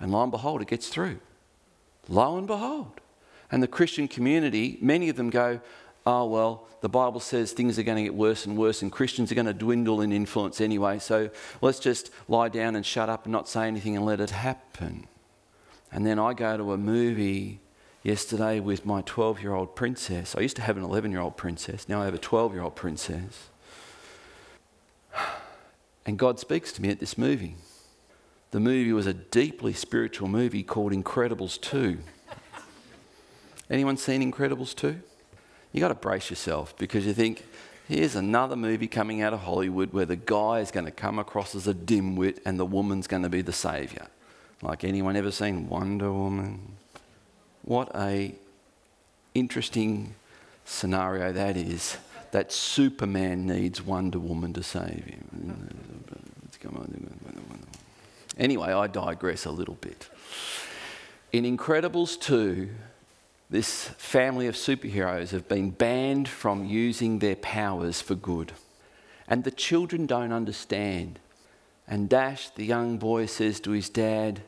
And 0.00 0.12
lo 0.12 0.22
and 0.22 0.32
behold, 0.32 0.62
it 0.62 0.68
gets 0.68 0.88
through. 0.88 1.20
Lo 2.08 2.38
and 2.38 2.46
behold. 2.46 3.00
And 3.50 3.62
the 3.62 3.68
Christian 3.68 4.08
community, 4.08 4.78
many 4.80 5.08
of 5.08 5.16
them 5.16 5.30
go, 5.30 5.60
oh, 6.06 6.26
well, 6.26 6.66
the 6.80 6.88
Bible 6.88 7.20
says 7.20 7.52
things 7.52 7.78
are 7.78 7.82
going 7.82 7.96
to 7.96 8.02
get 8.02 8.14
worse 8.14 8.46
and 8.46 8.56
worse 8.56 8.82
and 8.82 8.90
Christians 8.90 9.30
are 9.30 9.34
going 9.34 9.46
to 9.46 9.54
dwindle 9.54 10.00
in 10.00 10.12
influence 10.12 10.60
anyway, 10.60 10.98
so 10.98 11.30
let's 11.60 11.78
just 11.78 12.10
lie 12.28 12.48
down 12.48 12.76
and 12.76 12.84
shut 12.84 13.08
up 13.08 13.24
and 13.24 13.32
not 13.32 13.48
say 13.48 13.66
anything 13.66 13.96
and 13.96 14.04
let 14.04 14.20
it 14.20 14.30
happen. 14.30 15.06
And 15.94 16.04
then 16.04 16.18
I 16.18 16.34
go 16.34 16.56
to 16.56 16.72
a 16.72 16.76
movie 16.76 17.60
yesterday 18.02 18.58
with 18.58 18.84
my 18.84 19.02
12 19.02 19.40
year 19.40 19.54
old 19.54 19.76
princess. 19.76 20.34
I 20.34 20.40
used 20.40 20.56
to 20.56 20.62
have 20.62 20.76
an 20.76 20.82
11 20.82 21.12
year 21.12 21.20
old 21.20 21.36
princess, 21.36 21.88
now 21.88 22.02
I 22.02 22.04
have 22.06 22.14
a 22.14 22.18
12 22.18 22.52
year 22.52 22.62
old 22.62 22.76
princess. 22.76 23.48
And 26.06 26.18
God 26.18 26.38
speaks 26.38 26.70
to 26.72 26.82
me 26.82 26.90
at 26.90 27.00
this 27.00 27.16
movie. 27.16 27.56
The 28.50 28.60
movie 28.60 28.92
was 28.92 29.06
a 29.06 29.14
deeply 29.14 29.72
spiritual 29.72 30.28
movie 30.28 30.62
called 30.62 30.92
Incredibles 30.92 31.58
2. 31.58 31.96
Anyone 33.70 33.96
seen 33.96 34.20
Incredibles 34.30 34.76
2? 34.76 35.00
You 35.72 35.80
got 35.80 35.88
to 35.88 35.94
brace 35.94 36.28
yourself 36.28 36.76
because 36.76 37.06
you 37.06 37.14
think, 37.14 37.46
here's 37.88 38.16
another 38.16 38.54
movie 38.54 38.86
coming 38.86 39.22
out 39.22 39.32
of 39.32 39.40
Hollywood 39.40 39.94
where 39.94 40.04
the 40.04 40.16
guy 40.16 40.60
is 40.60 40.70
going 40.70 40.84
to 40.84 40.92
come 40.92 41.18
across 41.18 41.54
as 41.54 41.66
a 41.66 41.72
dimwit 41.72 42.38
and 42.44 42.60
the 42.60 42.66
woman's 42.66 43.06
going 43.06 43.22
to 43.22 43.30
be 43.30 43.40
the 43.40 43.50
saviour. 43.50 44.08
Like 44.64 44.82
anyone 44.82 45.14
ever 45.14 45.30
seen 45.30 45.68
Wonder 45.68 46.10
Woman? 46.10 46.58
What 47.62 47.94
a 47.94 48.34
interesting 49.34 50.14
scenario 50.64 51.32
that 51.32 51.58
is. 51.58 51.98
That 52.30 52.50
Superman 52.50 53.46
needs 53.46 53.82
Wonder 53.82 54.18
Woman 54.18 54.54
to 54.54 54.62
save 54.62 55.04
him. 55.04 55.68
Anyway, 58.38 58.72
I 58.72 58.86
digress 58.86 59.44
a 59.44 59.50
little 59.50 59.74
bit. 59.74 60.08
In 61.30 61.44
Incredibles 61.44 62.18
2, 62.18 62.70
this 63.50 63.88
family 63.98 64.46
of 64.46 64.54
superheroes 64.54 65.30
have 65.30 65.46
been 65.46 65.70
banned 65.70 66.26
from 66.26 66.64
using 66.64 67.18
their 67.18 67.36
powers 67.36 68.00
for 68.00 68.14
good. 68.14 68.52
And 69.28 69.44
the 69.44 69.50
children 69.50 70.06
don't 70.06 70.32
understand. 70.32 71.18
And 71.86 72.08
Dash, 72.08 72.48
the 72.48 72.64
young 72.64 72.96
boy, 72.96 73.26
says 73.26 73.60
to 73.60 73.72
his 73.72 73.90
dad, 73.90 74.40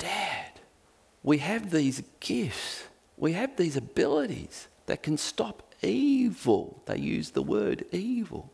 Dad, 0.00 0.60
we 1.22 1.38
have 1.38 1.70
these 1.70 2.02
gifts, 2.18 2.84
we 3.16 3.34
have 3.34 3.56
these 3.56 3.76
abilities 3.76 4.66
that 4.86 5.04
can 5.04 5.16
stop 5.16 5.62
evil. 5.82 6.82
They 6.86 6.98
use 6.98 7.30
the 7.30 7.42
word 7.42 7.84
evil. 7.92 8.50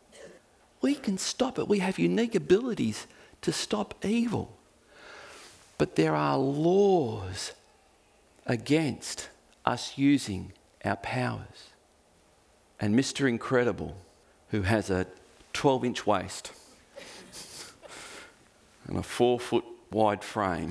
We 0.82 0.94
can 0.94 1.16
stop 1.16 1.58
it. 1.58 1.66
We 1.66 1.78
have 1.78 1.98
unique 1.98 2.34
abilities 2.34 3.06
to 3.42 3.52
stop 3.52 4.04
evil. 4.04 4.54
But 5.78 5.96
there 5.96 6.14
are 6.14 6.36
laws 6.36 7.52
against 8.46 9.28
us 9.64 9.96
using 9.96 10.52
our 10.84 10.96
powers. 10.96 11.70
And 12.78 12.94
Mr. 12.94 13.28
Incredible, 13.28 13.96
who 14.50 14.62
has 14.62 14.90
a 14.90 15.06
12 15.52 15.84
inch 15.84 16.06
waist 16.06 16.52
and 18.86 18.98
a 18.98 19.02
four 19.02 19.40
foot 19.40 19.64
wide 19.90 20.22
frame 20.22 20.70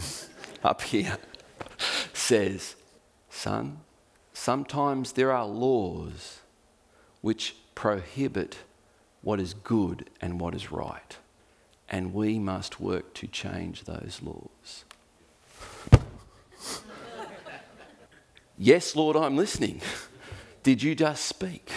up 0.65 0.81
here, 0.81 1.17
says, 2.13 2.75
Son, 3.29 3.79
sometimes 4.33 5.11
there 5.11 5.31
are 5.31 5.45
laws 5.45 6.39
which 7.21 7.55
prohibit 7.75 8.57
what 9.21 9.39
is 9.39 9.53
good 9.53 10.09
and 10.21 10.39
what 10.39 10.55
is 10.55 10.71
right. 10.71 11.17
And 11.87 12.13
we 12.13 12.39
must 12.39 12.79
work 12.79 13.13
to 13.15 13.27
change 13.27 13.83
those 13.83 14.21
laws. 14.23 14.85
yes, 18.57 18.95
Lord, 18.95 19.15
I'm 19.15 19.37
listening. 19.37 19.81
Did 20.63 20.81
you 20.81 20.95
just 20.95 21.25
speak? 21.25 21.69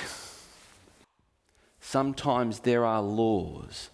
Sometimes 1.81 2.61
there 2.61 2.87
are 2.87 3.03
laws 3.03 3.90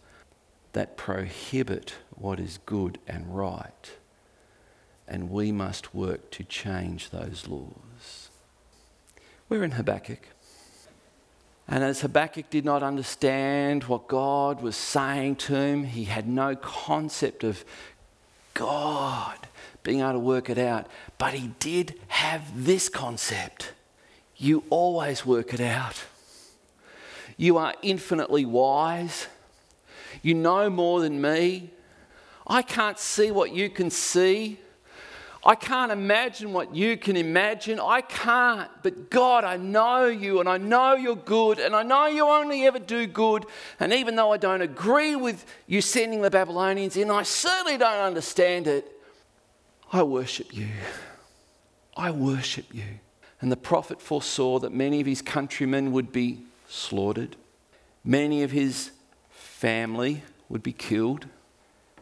that 0.73 0.97
prohibit 0.97 1.95
what 2.11 2.39
is 2.39 2.59
good 2.65 2.99
and 3.09 3.37
right, 3.37 3.93
and 5.07 5.31
we 5.31 5.53
must 5.53 5.95
work 5.95 6.31
to 6.33 6.45
change 6.45 7.11
those 7.11 7.47
laws. 7.49 8.31
We're 9.49 9.65
in 9.65 9.73
Habakkuk. 9.73 10.29
And 11.67 11.83
as 11.83 12.03
Habakkuk 12.03 12.51
did 12.51 12.65
not 12.65 12.83
understand 12.83 13.85
what 13.85 14.07
God 14.07 14.61
was 14.61 14.77
saying 14.77 15.37
to 15.37 15.55
him, 15.55 15.85
he 15.85 16.05
had 16.05 16.29
no 16.29 16.57
concept 16.57 17.43
of 17.43 17.65
God 18.53 19.39
being 19.83 20.01
able 20.01 20.13
to 20.13 20.19
work 20.19 20.51
it 20.51 20.59
out. 20.59 20.87
But 21.19 21.35
he 21.35 21.49
did 21.59 22.01
have 22.09 22.65
this 22.65 22.89
concept 22.89 23.73
you 24.37 24.65
always 24.69 25.25
work 25.25 25.55
it 25.55 25.61
out. 25.61 26.05
You 27.37 27.57
are 27.57 27.75
infinitely 27.83 28.45
wise. 28.45 29.29
You 30.23 30.35
know 30.35 30.69
more 30.69 31.01
than 31.01 31.21
me. 31.21 31.71
I 32.47 32.63
can't 32.63 32.99
see 32.99 33.31
what 33.31 33.53
you 33.53 33.71
can 33.71 33.91
see. 33.91 34.59
I 35.47 35.55
can't 35.55 35.93
imagine 35.93 36.55
what 36.55 36.75
you 36.75 36.97
can 36.97 37.17
imagine. 37.17 37.79
I 37.79 38.01
can't. 38.01 38.71
But 38.83 39.11
God, 39.11 39.45
I 39.45 39.59
know 39.59 40.07
you 40.07 40.41
and 40.41 40.49
I 40.49 40.57
know 40.57 40.95
you're 40.95 41.15
good 41.15 41.59
and 41.59 41.77
I 41.77 41.83
know 41.83 42.07
you 42.07 42.27
only 42.27 42.67
ever 42.67 42.79
do 42.79 43.07
good. 43.07 43.45
And 43.79 43.93
even 43.93 44.17
though 44.17 44.33
I 44.33 44.39
don't 44.39 44.63
agree 44.63 45.17
with 45.17 45.45
you 45.67 45.83
sending 45.83 46.23
the 46.23 46.31
Babylonians 46.31 46.97
in, 46.97 47.11
I 47.11 47.25
certainly 47.25 47.77
don't 47.77 48.01
understand 48.01 48.67
it. 48.67 48.91
I 49.93 50.03
worship 50.03 50.55
you. 50.55 50.69
I 51.95 52.11
worship 52.11 52.73
you. 52.73 53.01
And 53.41 53.53
the 53.53 53.57
prophet 53.57 54.01
foresaw 54.01 54.59
that 54.61 54.73
many 54.73 55.01
of 55.01 55.07
his 55.07 55.21
countrymen 55.21 55.93
would 55.93 56.11
be 56.11 56.41
slaughtered, 56.69 57.37
many 58.03 58.43
of 58.43 58.51
his 58.51 58.93
family 59.31 60.23
would 60.49 60.63
be 60.63 60.73
killed. 60.73 61.27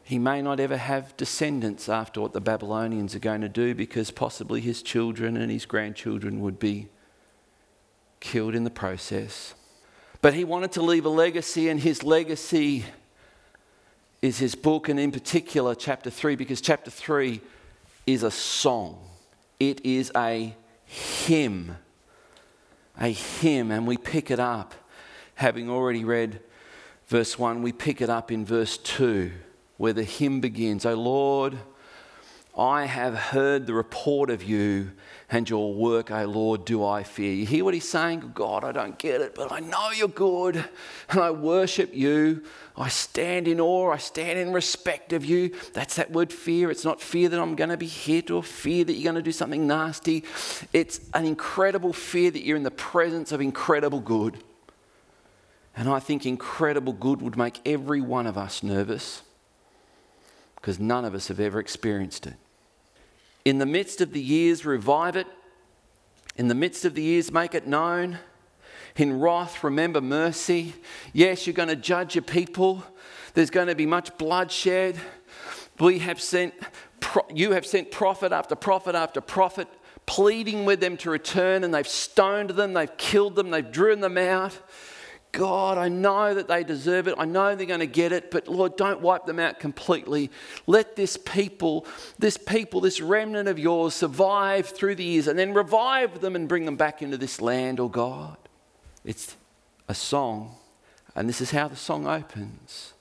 He 0.05 0.19
may 0.19 0.43
not 0.43 0.59
ever 0.59 0.77
have 0.77 1.17
descendants 1.17 1.89
after 1.89 2.21
what 2.21 2.33
the 2.33 2.41
Babylonians 2.41 3.15
are 3.15 3.21
going 3.21 3.41
to 3.43 3.49
do 3.49 3.75
because 3.75 4.11
possibly 4.11 4.61
his 4.61 4.83
children 4.83 5.37
and 5.37 5.51
his 5.51 5.65
grandchildren 5.65 6.41
would 6.41 6.59
be 6.59 6.89
killed 8.21 8.55
in 8.55 8.65
the 8.65 8.71
process. 8.71 9.55
But 10.21 10.35
he 10.35 10.45
wanted 10.45 10.73
to 10.73 10.83
leave 10.83 11.05
a 11.05 11.09
legacy, 11.09 11.69
and 11.69 11.81
his 11.81 12.03
legacy 12.05 12.85
is 14.21 14.39
his 14.39 14.55
book, 14.55 14.89
and 14.89 14.99
in 14.99 15.11
particular, 15.11 15.75
chapter 15.75 16.11
3, 16.11 16.37
because 16.37 16.61
chapter 16.61 16.91
3 16.91 17.41
is 18.07 18.23
a 18.23 18.31
song. 18.31 18.99
It 19.59 19.85
is 19.85 20.13
a 20.17 20.55
hymn. 20.85 21.77
A 23.01 23.09
hymn, 23.09 23.73
and 23.73 23.87
we 23.87 23.97
pick 23.97 24.31
it 24.31 24.39
up. 24.39 24.75
Having 25.37 25.71
already 25.71 26.05
read 26.05 26.41
verse 27.09 27.37
1, 27.37 27.63
we 27.63 27.73
pick 27.73 28.01
it 28.01 28.09
up 28.09 28.31
in 28.31 28.45
verse 28.45 28.79
2 28.79 29.33
where 29.83 29.93
the 29.93 30.05
hymn 30.05 30.41
begins 30.41 30.87
O 30.87 30.95
Lord, 30.95 31.59
I 32.57 32.85
have 32.85 33.17
heard 33.17 33.67
the 33.67 33.75
report 33.75 34.31
of 34.31 34.41
you 34.45 34.93
and 35.29 35.51
your 35.51 35.75
work, 35.75 36.13
O 36.13 36.25
Lord, 36.25 36.65
do 36.65 36.85
I 36.85 37.03
fear. 37.03 37.33
You 37.33 37.47
hear 37.47 37.65
what 37.65 37.75
he's 37.75 37.89
saying? 37.89 38.31
God, 38.33 38.63
I 38.63 38.71
don't 38.71 38.97
get 38.97 39.21
it, 39.21 39.35
but 39.35 39.51
I 39.51 39.59
know 39.59 39.91
you're 39.91 40.07
good 40.07 40.65
and 41.09 41.19
I 41.19 41.33
worship 41.33 41.93
you. 41.93 42.45
I 42.77 42.91
stand 42.91 43.49
in 43.49 43.59
awe, 43.59 43.91
I 43.91 43.97
stand 43.97 44.39
in 44.39 44.53
respect 44.53 45.13
of 45.13 45.25
you. 45.25 45.53
That's 45.73 45.97
that 45.97 46.13
word 46.13 46.33
fear. 46.33 46.71
It's 46.71 46.85
not 46.85 47.01
fear 47.01 47.29
that 47.31 47.41
I'm 47.41 47.57
going 47.57 47.71
to 47.71 47.77
be 47.77 47.89
hit 47.89 48.31
or 48.31 48.45
fear 48.45 48.85
that 48.85 48.93
you're 48.93 49.13
going 49.13 49.17
to 49.17 49.21
do 49.21 49.33
something 49.33 49.67
nasty. 49.67 50.23
It's 50.73 51.01
an 51.13 51.25
incredible 51.25 51.93
fear 51.93 52.31
that 52.31 52.45
you're 52.45 52.57
in 52.57 52.63
the 52.63 52.71
presence 52.71 53.33
of 53.33 53.41
incredible 53.41 53.99
good. 53.99 54.45
And 55.77 55.89
I 55.89 55.99
think 55.99 56.25
incredible 56.25 56.93
good 56.93 57.21
would 57.21 57.37
make 57.37 57.59
every 57.67 58.01
one 58.01 58.29
of 58.29 58.39
us 58.39 58.63
nervous 58.63 59.23
because 60.63 60.79
none 60.79 61.05
of 61.05 61.13
us 61.13 61.27
have 61.27 61.41
ever 61.41 61.59
experienced 61.59 62.25
it. 62.25 62.35
In 63.45 63.59
the 63.59 63.67
midst 63.67 64.01
of 64.01 64.13
the 64.13 64.21
years, 64.21 64.65
revive 64.65 65.17
it. 65.17 65.27
In 66.37 66.47
the 66.47 66.55
midst 66.55 66.85
of 66.85 66.95
the 66.95 67.03
years, 67.03 67.33
make 67.33 67.57
it 67.57 67.67
known. 67.67 68.19
In 68.97 69.19
wrath, 69.19 69.65
remember 69.65 70.01
mercy. 70.01 70.75
Yes, 71.13 71.49
you're 71.49 71.55
going 71.55 71.69
to 71.69 71.75
judge 71.75 72.15
your 72.15 72.23
people. 72.23 72.85
There's 73.35 73.51
going 73.51 73.67
to 73.67 73.75
be 73.75 73.87
much 73.87 74.17
bloodshed. 74.19 75.01
We 75.81 75.99
have 75.99 76.21
sent, 76.21 76.55
you 77.35 77.51
have 77.53 77.67
sent 77.67 77.91
prophet 77.91 78.31
after 78.31 78.55
prophet 78.55 78.95
after 78.95 79.21
prophet, 79.21 79.67
pleading 80.07 80.65
with 80.65 80.79
them 80.79 80.97
to 80.99 81.11
return, 81.11 81.65
and 81.65 81.75
they've 81.75 81.89
stoned 81.89 82.51
them, 82.51 82.73
they've 82.73 82.97
killed 82.97 83.35
them, 83.35 83.51
they've 83.51 83.73
driven 83.73 84.01
them 84.01 84.17
out. 84.17 84.57
God, 85.33 85.79
I 85.79 85.89
know 85.89 86.35
that 86.35 86.47
they 86.47 86.63
deserve 86.63 87.09
it. 87.09 87.15
I 87.17 87.25
know 87.25 87.57
they're 87.57 87.67
going 87.67 87.81
to 87.81 87.87
get 87.87 88.13
it, 88.13 88.31
but 88.31 88.49
Lord, 88.49 88.77
don't 88.77 89.01
wipe 89.01 89.25
them 89.25 89.39
out 89.39 89.59
completely. 89.59 90.31
Let 90.67 90.95
this 90.95 91.17
people, 91.17 91.87
this 92.19 92.37
people, 92.37 92.83
this 92.83 93.01
remnant 93.01 93.49
of 93.49 93.59
yours 93.59 93.95
survive 93.95 94.69
through 94.69 94.97
the 94.97 95.05
years 95.05 95.29
and 95.29 95.39
then 95.39 95.55
revive 95.55 96.21
them 96.21 96.37
and 96.37 96.47
bring 96.47 96.67
them 96.67 96.77
back 96.77 97.01
into 97.01 97.17
this 97.17 97.41
land, 97.41 97.81
oh 97.81 97.89
God. 97.89 98.37
It's 99.07 99.37
a 99.89 99.95
song, 99.95 100.55
and 101.15 101.31
this 101.31 101.41
is 101.41 101.51
how 101.51 101.67
the 101.67 101.77
song 101.77 102.07
opens. 102.07 102.93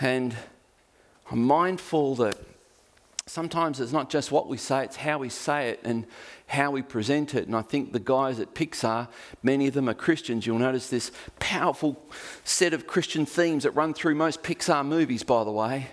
And 0.00 0.34
I'm 1.30 1.42
mindful 1.42 2.14
that 2.16 2.38
sometimes 3.28 3.80
it's 3.80 3.92
not 3.92 4.10
just 4.10 4.32
what 4.32 4.48
we 4.48 4.56
say, 4.56 4.84
it's 4.84 4.96
how 4.96 5.18
we 5.18 5.28
say 5.28 5.70
it 5.70 5.80
and 5.84 6.06
how 6.46 6.70
we 6.70 6.82
present 6.82 7.34
it. 7.34 7.46
And 7.46 7.54
I 7.54 7.62
think 7.62 7.92
the 7.92 8.00
guys 8.00 8.40
at 8.40 8.54
Pixar, 8.54 9.08
many 9.42 9.66
of 9.66 9.74
them 9.74 9.88
are 9.88 9.94
Christians. 9.94 10.46
You'll 10.46 10.58
notice 10.58 10.88
this 10.88 11.12
powerful 11.38 12.02
set 12.44 12.72
of 12.72 12.86
Christian 12.86 13.26
themes 13.26 13.64
that 13.64 13.72
run 13.72 13.94
through 13.94 14.14
most 14.14 14.42
Pixar 14.42 14.84
movies, 14.84 15.22
by 15.22 15.44
the 15.44 15.50
way. 15.50 15.88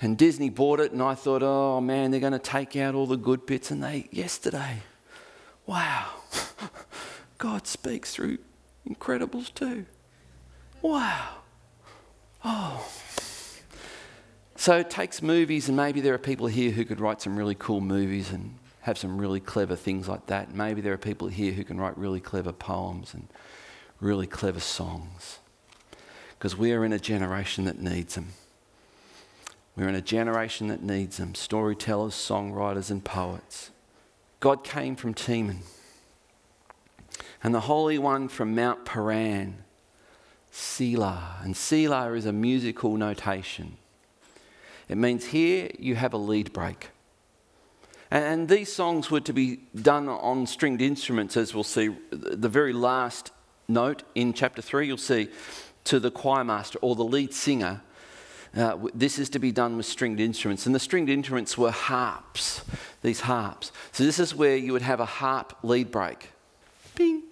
And 0.00 0.16
Disney 0.16 0.48
bought 0.48 0.80
it, 0.80 0.92
and 0.92 1.02
I 1.02 1.14
thought, 1.14 1.42
oh 1.42 1.80
man, 1.80 2.10
they're 2.10 2.20
going 2.20 2.32
to 2.32 2.38
take 2.38 2.76
out 2.76 2.94
all 2.94 3.06
the 3.06 3.16
good 3.16 3.46
bits. 3.46 3.70
And 3.70 3.82
they, 3.82 4.08
yesterday, 4.12 4.82
wow, 5.66 6.08
God 7.38 7.66
speaks 7.66 8.14
through 8.14 8.38
Incredibles 8.88 9.52
2. 9.54 9.86
Wow. 10.82 11.38
Oh. 12.44 12.88
So 14.58 14.76
it 14.76 14.90
takes 14.90 15.22
movies, 15.22 15.68
and 15.68 15.76
maybe 15.76 16.00
there 16.00 16.14
are 16.14 16.18
people 16.18 16.48
here 16.48 16.72
who 16.72 16.84
could 16.84 16.98
write 16.98 17.22
some 17.22 17.36
really 17.36 17.54
cool 17.54 17.80
movies 17.80 18.32
and 18.32 18.56
have 18.80 18.98
some 18.98 19.16
really 19.16 19.38
clever 19.38 19.76
things 19.76 20.08
like 20.08 20.26
that. 20.26 20.52
Maybe 20.52 20.80
there 20.80 20.92
are 20.92 20.98
people 20.98 21.28
here 21.28 21.52
who 21.52 21.62
can 21.62 21.78
write 21.80 21.96
really 21.96 22.18
clever 22.18 22.52
poems 22.52 23.14
and 23.14 23.28
really 24.00 24.26
clever 24.26 24.58
songs. 24.58 25.38
Because 26.36 26.56
we 26.56 26.72
are 26.72 26.84
in 26.84 26.92
a 26.92 26.98
generation 26.98 27.66
that 27.66 27.78
needs 27.78 28.16
them. 28.16 28.30
We're 29.76 29.88
in 29.88 29.94
a 29.94 30.02
generation 30.02 30.66
that 30.66 30.82
needs 30.82 31.18
them 31.18 31.36
storytellers, 31.36 32.14
songwriters, 32.14 32.90
and 32.90 33.04
poets. 33.04 33.70
God 34.40 34.64
came 34.64 34.96
from 34.96 35.14
Teman, 35.14 35.58
and 37.44 37.54
the 37.54 37.60
Holy 37.60 37.96
One 37.96 38.26
from 38.26 38.56
Mount 38.56 38.84
Paran, 38.84 39.62
Selah. 40.50 41.36
And 41.44 41.56
Selah 41.56 42.12
is 42.14 42.26
a 42.26 42.32
musical 42.32 42.96
notation. 42.96 43.76
It 44.88 44.96
means 44.96 45.26
here 45.26 45.70
you 45.78 45.96
have 45.96 46.12
a 46.12 46.18
lead 46.18 46.52
break. 46.52 46.90
And 48.10 48.48
these 48.48 48.72
songs 48.72 49.10
were 49.10 49.20
to 49.20 49.32
be 49.32 49.60
done 49.74 50.08
on 50.08 50.46
stringed 50.46 50.80
instruments, 50.80 51.36
as 51.36 51.54
we'll 51.54 51.64
see. 51.64 51.94
The 52.10 52.48
very 52.48 52.72
last 52.72 53.32
note 53.68 54.02
in 54.14 54.32
chapter 54.32 54.62
3, 54.62 54.86
you'll 54.86 54.96
see 54.96 55.28
to 55.84 56.00
the 56.00 56.10
choir 56.10 56.44
master 56.44 56.78
or 56.80 56.96
the 56.96 57.04
lead 57.04 57.34
singer. 57.34 57.82
Uh, 58.56 58.78
this 58.94 59.18
is 59.18 59.28
to 59.30 59.38
be 59.38 59.52
done 59.52 59.76
with 59.76 59.84
stringed 59.84 60.20
instruments. 60.20 60.64
And 60.64 60.74
the 60.74 60.80
stringed 60.80 61.10
instruments 61.10 61.58
were 61.58 61.70
harps, 61.70 62.62
these 63.02 63.20
harps. 63.20 63.72
So 63.92 64.04
this 64.04 64.18
is 64.18 64.34
where 64.34 64.56
you 64.56 64.72
would 64.72 64.82
have 64.82 65.00
a 65.00 65.06
harp 65.06 65.52
lead 65.62 65.90
break. 65.90 66.30
Bing, 66.94 67.22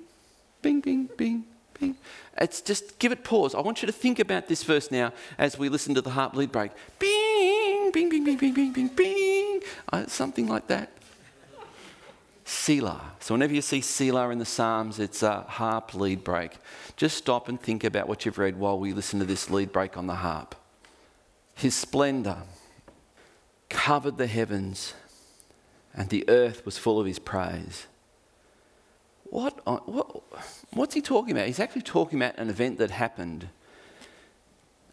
bing, 0.60 0.80
bing, 0.80 1.08
bing, 1.16 1.44
bing. 1.80 1.96
It's 2.38 2.60
just 2.60 2.98
give 2.98 3.12
it 3.12 3.24
pause. 3.24 3.54
I 3.54 3.60
want 3.60 3.82
you 3.82 3.86
to 3.86 3.92
think 3.92 4.18
about 4.18 4.46
this 4.46 4.62
verse 4.62 4.90
now 4.90 5.12
as 5.38 5.58
we 5.58 5.68
listen 5.68 5.94
to 5.94 6.02
the 6.02 6.10
harp 6.10 6.34
lead 6.34 6.52
break. 6.52 6.72
Bing, 6.98 7.90
bing, 7.92 8.08
bing, 8.10 8.24
bing, 8.24 8.36
bing, 8.36 8.52
bing, 8.52 8.72
bing, 8.72 8.88
bing. 8.88 9.60
Uh, 9.92 10.06
something 10.06 10.46
like 10.46 10.66
that. 10.66 10.90
Selah. 12.44 13.12
So 13.18 13.34
whenever 13.34 13.54
you 13.54 13.62
see 13.62 13.80
Selah 13.80 14.30
in 14.30 14.38
the 14.38 14.44
Psalms, 14.44 15.00
it's 15.00 15.22
a 15.22 15.40
harp 15.42 15.94
lead 15.94 16.22
break. 16.22 16.52
Just 16.96 17.16
stop 17.16 17.48
and 17.48 17.60
think 17.60 17.82
about 17.82 18.08
what 18.08 18.24
you've 18.24 18.38
read 18.38 18.56
while 18.56 18.78
we 18.78 18.92
listen 18.92 19.18
to 19.18 19.24
this 19.24 19.50
lead 19.50 19.72
break 19.72 19.96
on 19.96 20.06
the 20.06 20.16
harp. 20.16 20.54
His 21.54 21.74
splendor 21.74 22.42
covered 23.68 24.16
the 24.16 24.28
heavens, 24.28 24.94
and 25.92 26.08
the 26.08 26.28
earth 26.28 26.64
was 26.64 26.78
full 26.78 27.00
of 27.00 27.06
his 27.06 27.18
praise. 27.18 27.86
What, 29.30 29.66
what, 29.88 30.22
what's 30.72 30.94
he 30.94 31.00
talking 31.00 31.32
about? 31.32 31.46
He's 31.46 31.60
actually 31.60 31.82
talking 31.82 32.18
about 32.18 32.38
an 32.38 32.48
event 32.48 32.78
that 32.78 32.90
happened. 32.90 33.48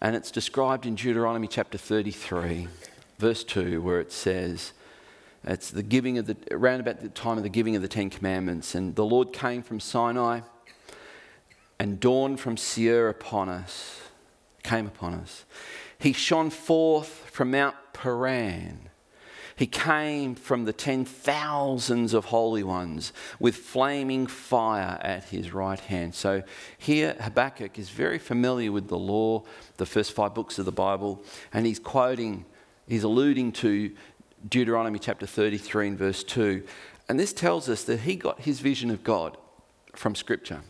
And 0.01 0.15
it's 0.15 0.31
described 0.31 0.85
in 0.85 0.95
Deuteronomy 0.95 1.47
chapter 1.47 1.77
33, 1.77 2.67
verse 3.19 3.43
2, 3.43 3.81
where 3.81 3.99
it 3.99 4.11
says, 4.11 4.73
it's 5.45 5.71
the 5.71 5.83
giving 5.83 6.17
of 6.17 6.25
the, 6.25 6.37
around 6.51 6.79
about 6.79 7.01
the 7.01 7.09
time 7.09 7.37
of 7.37 7.43
the 7.43 7.49
giving 7.49 7.75
of 7.75 7.81
the 7.81 7.87
Ten 7.87 8.09
Commandments. 8.09 8.75
And 8.75 8.95
the 8.95 9.05
Lord 9.05 9.33
came 9.33 9.61
from 9.61 9.79
Sinai 9.79 10.41
and 11.79 11.99
dawned 11.99 12.39
from 12.39 12.57
Seir 12.57 13.09
upon 13.09 13.49
us, 13.49 14.01
came 14.63 14.87
upon 14.87 15.13
us. 15.13 15.45
He 15.99 16.13
shone 16.13 16.49
forth 16.49 17.29
from 17.29 17.51
Mount 17.51 17.75
Paran 17.93 18.89
he 19.55 19.67
came 19.67 20.35
from 20.35 20.65
the 20.65 20.73
ten 20.73 21.05
thousands 21.05 22.13
of 22.13 22.25
holy 22.25 22.63
ones 22.63 23.13
with 23.39 23.55
flaming 23.55 24.27
fire 24.27 24.99
at 25.01 25.25
his 25.25 25.53
right 25.53 25.79
hand. 25.79 26.15
So 26.15 26.43
here, 26.77 27.15
Habakkuk 27.19 27.77
is 27.77 27.89
very 27.89 28.19
familiar 28.19 28.71
with 28.71 28.87
the 28.87 28.97
law, 28.97 29.43
the 29.77 29.85
first 29.85 30.13
five 30.13 30.33
books 30.33 30.59
of 30.59 30.65
the 30.65 30.71
Bible, 30.71 31.23
and 31.53 31.65
he's 31.65 31.79
quoting, 31.79 32.45
he's 32.87 33.03
alluding 33.03 33.51
to 33.53 33.91
Deuteronomy 34.47 34.99
chapter 34.99 35.25
33 35.25 35.89
and 35.89 35.97
verse 35.97 36.23
2. 36.23 36.63
And 37.09 37.19
this 37.19 37.33
tells 37.33 37.69
us 37.69 37.83
that 37.85 38.01
he 38.01 38.15
got 38.15 38.41
his 38.41 38.59
vision 38.59 38.89
of 38.89 39.03
God 39.03 39.37
from 39.95 40.15
Scripture. 40.15 40.61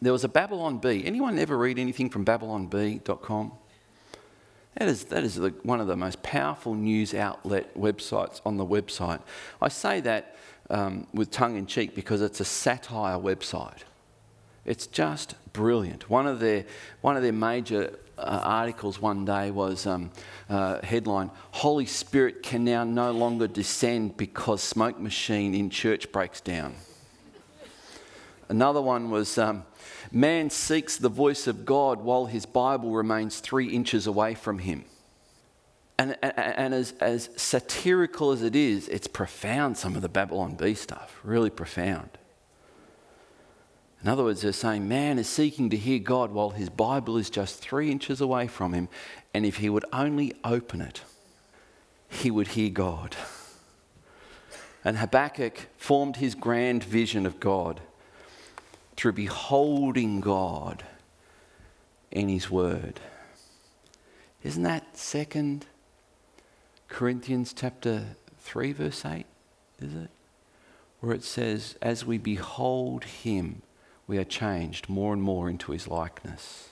There 0.00 0.12
was 0.12 0.24
a 0.24 0.28
Babylon 0.28 0.78
Bee. 0.78 1.04
Anyone 1.04 1.38
ever 1.38 1.56
read 1.56 1.78
anything 1.78 2.10
from 2.10 2.24
babylonbee.com? 2.24 3.52
That 4.78 4.88
is, 4.88 5.04
that 5.04 5.22
is 5.22 5.36
the, 5.36 5.50
one 5.62 5.80
of 5.80 5.86
the 5.86 5.96
most 5.96 6.22
powerful 6.22 6.74
news 6.74 7.14
outlet 7.14 7.76
websites 7.76 8.40
on 8.46 8.56
the 8.56 8.66
website. 8.66 9.20
I 9.60 9.68
say 9.68 10.00
that 10.00 10.36
um, 10.70 11.06
with 11.12 11.30
tongue 11.30 11.56
in 11.56 11.66
cheek 11.66 11.94
because 11.94 12.22
it's 12.22 12.40
a 12.40 12.44
satire 12.44 13.18
website. 13.18 13.82
It's 14.64 14.86
just 14.86 15.34
brilliant. 15.52 16.08
One 16.08 16.26
of 16.26 16.40
their, 16.40 16.64
one 17.00 17.16
of 17.16 17.22
their 17.22 17.32
major 17.32 17.98
uh, 18.16 18.40
articles 18.42 19.00
one 19.00 19.24
day 19.24 19.50
was 19.50 19.86
um, 19.86 20.10
uh, 20.48 20.80
headline 20.82 21.30
Holy 21.50 21.86
Spirit 21.86 22.42
can 22.42 22.64
now 22.64 22.84
no 22.84 23.10
longer 23.10 23.48
descend 23.48 24.16
because 24.16 24.62
smoke 24.62 24.98
machine 24.98 25.54
in 25.54 25.68
church 25.70 26.12
breaks 26.12 26.40
down. 26.40 26.74
Another 28.48 28.82
one 28.82 29.10
was 29.10 29.38
um, 29.38 29.64
Man 30.10 30.50
seeks 30.50 30.96
the 30.96 31.08
voice 31.08 31.46
of 31.46 31.64
God 31.64 32.00
while 32.00 32.26
his 32.26 32.46
Bible 32.46 32.90
remains 32.92 33.40
three 33.40 33.68
inches 33.68 34.06
away 34.06 34.34
from 34.34 34.58
him. 34.58 34.84
And, 35.98 36.16
and, 36.22 36.32
and 36.36 36.74
as, 36.74 36.94
as 37.00 37.30
satirical 37.36 38.32
as 38.32 38.42
it 38.42 38.56
is, 38.56 38.88
it's 38.88 39.06
profound, 39.06 39.76
some 39.78 39.94
of 39.94 40.02
the 40.02 40.08
Babylon 40.08 40.54
Bee 40.54 40.74
stuff, 40.74 41.20
really 41.22 41.50
profound. 41.50 42.10
In 44.02 44.08
other 44.08 44.24
words, 44.24 44.42
they're 44.42 44.52
saying 44.52 44.88
man 44.88 45.18
is 45.18 45.28
seeking 45.28 45.70
to 45.70 45.76
hear 45.76 46.00
God 46.00 46.32
while 46.32 46.50
his 46.50 46.68
Bible 46.68 47.16
is 47.16 47.30
just 47.30 47.60
three 47.60 47.90
inches 47.90 48.20
away 48.20 48.48
from 48.48 48.72
him, 48.72 48.88
and 49.32 49.46
if 49.46 49.58
he 49.58 49.68
would 49.68 49.84
only 49.92 50.34
open 50.42 50.80
it, 50.80 51.02
he 52.08 52.30
would 52.30 52.48
hear 52.48 52.68
God. 52.68 53.16
And 54.84 54.96
Habakkuk 54.96 55.68
formed 55.76 56.16
his 56.16 56.34
grand 56.34 56.82
vision 56.82 57.26
of 57.26 57.38
God 57.38 57.80
through 58.96 59.12
beholding 59.12 60.20
God 60.20 60.84
in 62.10 62.28
His 62.28 62.50
Word. 62.50 63.00
Isn't 64.42 64.62
that 64.62 64.96
second 64.96 65.66
Corinthians 66.88 67.54
chapter 67.56 68.16
3, 68.40 68.72
verse 68.72 69.04
8? 69.04 69.24
Is 69.80 69.94
it? 69.94 70.10
Where 71.00 71.14
it 71.14 71.24
says, 71.24 71.76
As 71.80 72.04
we 72.04 72.18
behold 72.18 73.04
Him, 73.04 73.62
we 74.06 74.18
are 74.18 74.24
changed 74.24 74.88
more 74.88 75.12
and 75.12 75.22
more 75.22 75.48
into 75.48 75.72
His 75.72 75.88
likeness. 75.88 76.70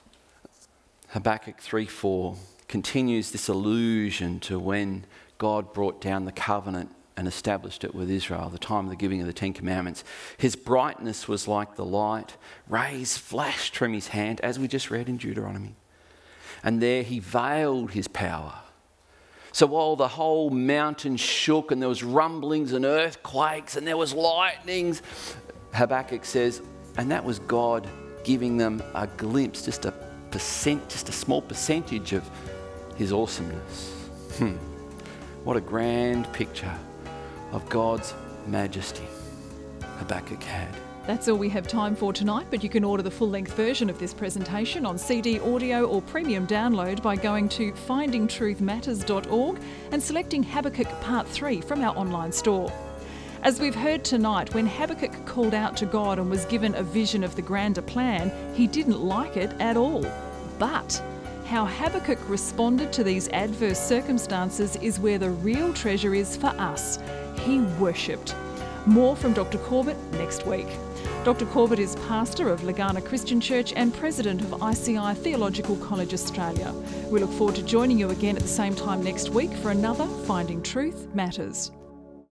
Habakkuk 1.09 1.59
3 1.59 1.87
4 1.87 2.37
continues 2.69 3.33
this 3.33 3.49
allusion 3.49 4.39
to 4.41 4.59
when 4.59 5.05
God 5.39 5.73
brought 5.73 6.01
down 6.01 6.25
the 6.25 6.33
covenant 6.33 6.91
and 7.21 7.29
established 7.29 7.85
it 7.85 7.95
with 7.95 8.11
Israel, 8.11 8.49
the 8.49 8.59
time 8.59 8.87
of 8.87 8.91
the 8.91 8.97
giving 8.97 9.21
of 9.21 9.27
the 9.27 9.33
Ten 9.35 9.53
Commandments. 9.53 10.05
His 10.39 10.57
brightness 10.57 11.29
was 11.29 11.47
like 11.47 11.77
the 11.77 11.85
light, 11.85 12.39
rays 12.67 13.19
flashed 13.19 13.77
from 13.77 13.93
his 13.93 14.09
hand, 14.09 14.41
as 14.41 14.59
we 14.59 14.67
just 14.67 14.91
read 14.91 15.07
in 15.07 15.19
Deuteronomy. 15.19 15.77
And 16.65 16.81
there 16.81 17.03
he 17.03 17.19
veiled 17.19 17.91
his 17.91 18.09
power. 18.09 18.55
So 19.53 19.67
while 19.67 19.97
the 19.97 20.09
whole 20.09 20.49
mountain 20.49 21.19
shook 21.19 21.71
and 21.71 21.83
there 21.83 21.91
was 21.91 22.03
rumblings 22.03 22.73
and 22.73 22.87
earthquakes 22.87 23.77
and 23.77 23.87
there 23.87 23.99
was 23.99 24.15
lightnings, 24.15 25.03
Habakkuk 25.75 26.25
says, 26.25 26.63
and 26.97 27.11
that 27.11 27.23
was 27.23 27.39
God 27.41 27.87
giving 28.25 28.57
them 28.57 28.83
a 28.95 29.07
glimpse, 29.07 29.67
just 29.67 29.85
a 29.85 29.93
percent, 30.31 30.89
just 30.89 31.11
a 31.11 31.13
small 31.13 31.43
percentage 31.43 32.15
of 32.15 32.27
his 32.97 33.13
awesomeness. 33.13 33.93
Hmm. 34.39 34.57
What 35.45 35.59
a 35.59 35.61
grand 35.61 36.33
picture 36.33 36.75
of 37.53 37.69
God's 37.69 38.15
majesty 38.47 39.07
Habakkuk 39.99 40.43
had. 40.43 40.75
That's 41.07 41.29
all 41.29 41.39
we 41.39 41.49
have 41.49 41.67
time 41.67 41.97
for 41.97 42.13
tonight, 42.13 42.47
but 42.51 42.63
you 42.63 42.69
can 42.69 42.85
order 42.85 43.03
the 43.03 43.11
full 43.11 43.29
length 43.29 43.55
version 43.55 43.91
of 43.91 43.99
this 43.99 44.15
presentation 44.15 44.87
on 44.87 44.97
CD, 44.97 45.41
audio, 45.41 45.85
or 45.87 46.03
premium 46.03 46.47
download 46.47 47.03
by 47.03 47.17
going 47.17 47.49
to 47.51 47.73
findingtruthmatters.org 47.73 49.61
and 49.93 50.03
selecting 50.03 50.43
Habakkuk 50.43 50.89
Part 51.01 51.27
3 51.27 51.63
from 51.63 51.83
our 51.83 51.97
online 51.97 52.33
store. 52.33 52.73
As 53.43 53.59
we've 53.59 53.75
heard 53.75 54.05
tonight, 54.05 54.53
when 54.55 54.67
Habakkuk 54.67 55.27
called 55.27 55.55
out 55.55 55.77
to 55.79 55.87
God 55.87 56.19
and 56.19 56.31
was 56.31 56.45
given 56.45 56.75
a 56.75 56.83
vision 56.83 57.25
of 57.25 57.35
the 57.35 57.43
grander 57.43 57.83
plan, 57.83 58.31
he 58.55 58.67
didn't 58.67 59.01
like 59.01 59.39
it 59.39 59.51
at 59.59 59.79
all. 59.79 60.05
But 60.59 61.03
How 61.51 61.67
Habakkuk 61.67 62.21
responded 62.29 62.93
to 62.93 63.03
these 63.03 63.27
adverse 63.31 63.81
circumstances 63.81 64.77
is 64.77 65.01
where 65.01 65.19
the 65.19 65.31
real 65.31 65.75
treasure 65.75 66.15
is 66.15 66.37
for 66.37 66.47
us. 66.47 67.01
He 67.41 67.59
worshipped. 67.81 68.37
More 68.87 69.17
from 69.17 69.33
Dr. 69.33 69.59
Corbett 69.59 69.97
next 70.13 70.47
week. 70.47 70.69
Dr. 71.25 71.47
Corbett 71.47 71.81
is 71.81 71.97
pastor 72.07 72.51
of 72.51 72.61
Legana 72.61 73.05
Christian 73.05 73.41
Church 73.41 73.73
and 73.75 73.93
president 73.93 74.43
of 74.43 74.63
ICI 74.63 75.15
Theological 75.15 75.75
College 75.79 76.15
Australia. 76.15 76.73
We 77.09 77.19
look 77.19 77.33
forward 77.33 77.57
to 77.57 77.65
joining 77.65 77.99
you 77.99 78.11
again 78.11 78.37
at 78.37 78.43
the 78.43 78.49
same 78.49 78.77
time 78.77 79.03
next 79.03 79.31
week 79.31 79.53
for 79.55 79.73
another 79.73 80.07
Finding 80.07 80.63
Truth 80.63 81.09
Matters. 81.15 81.73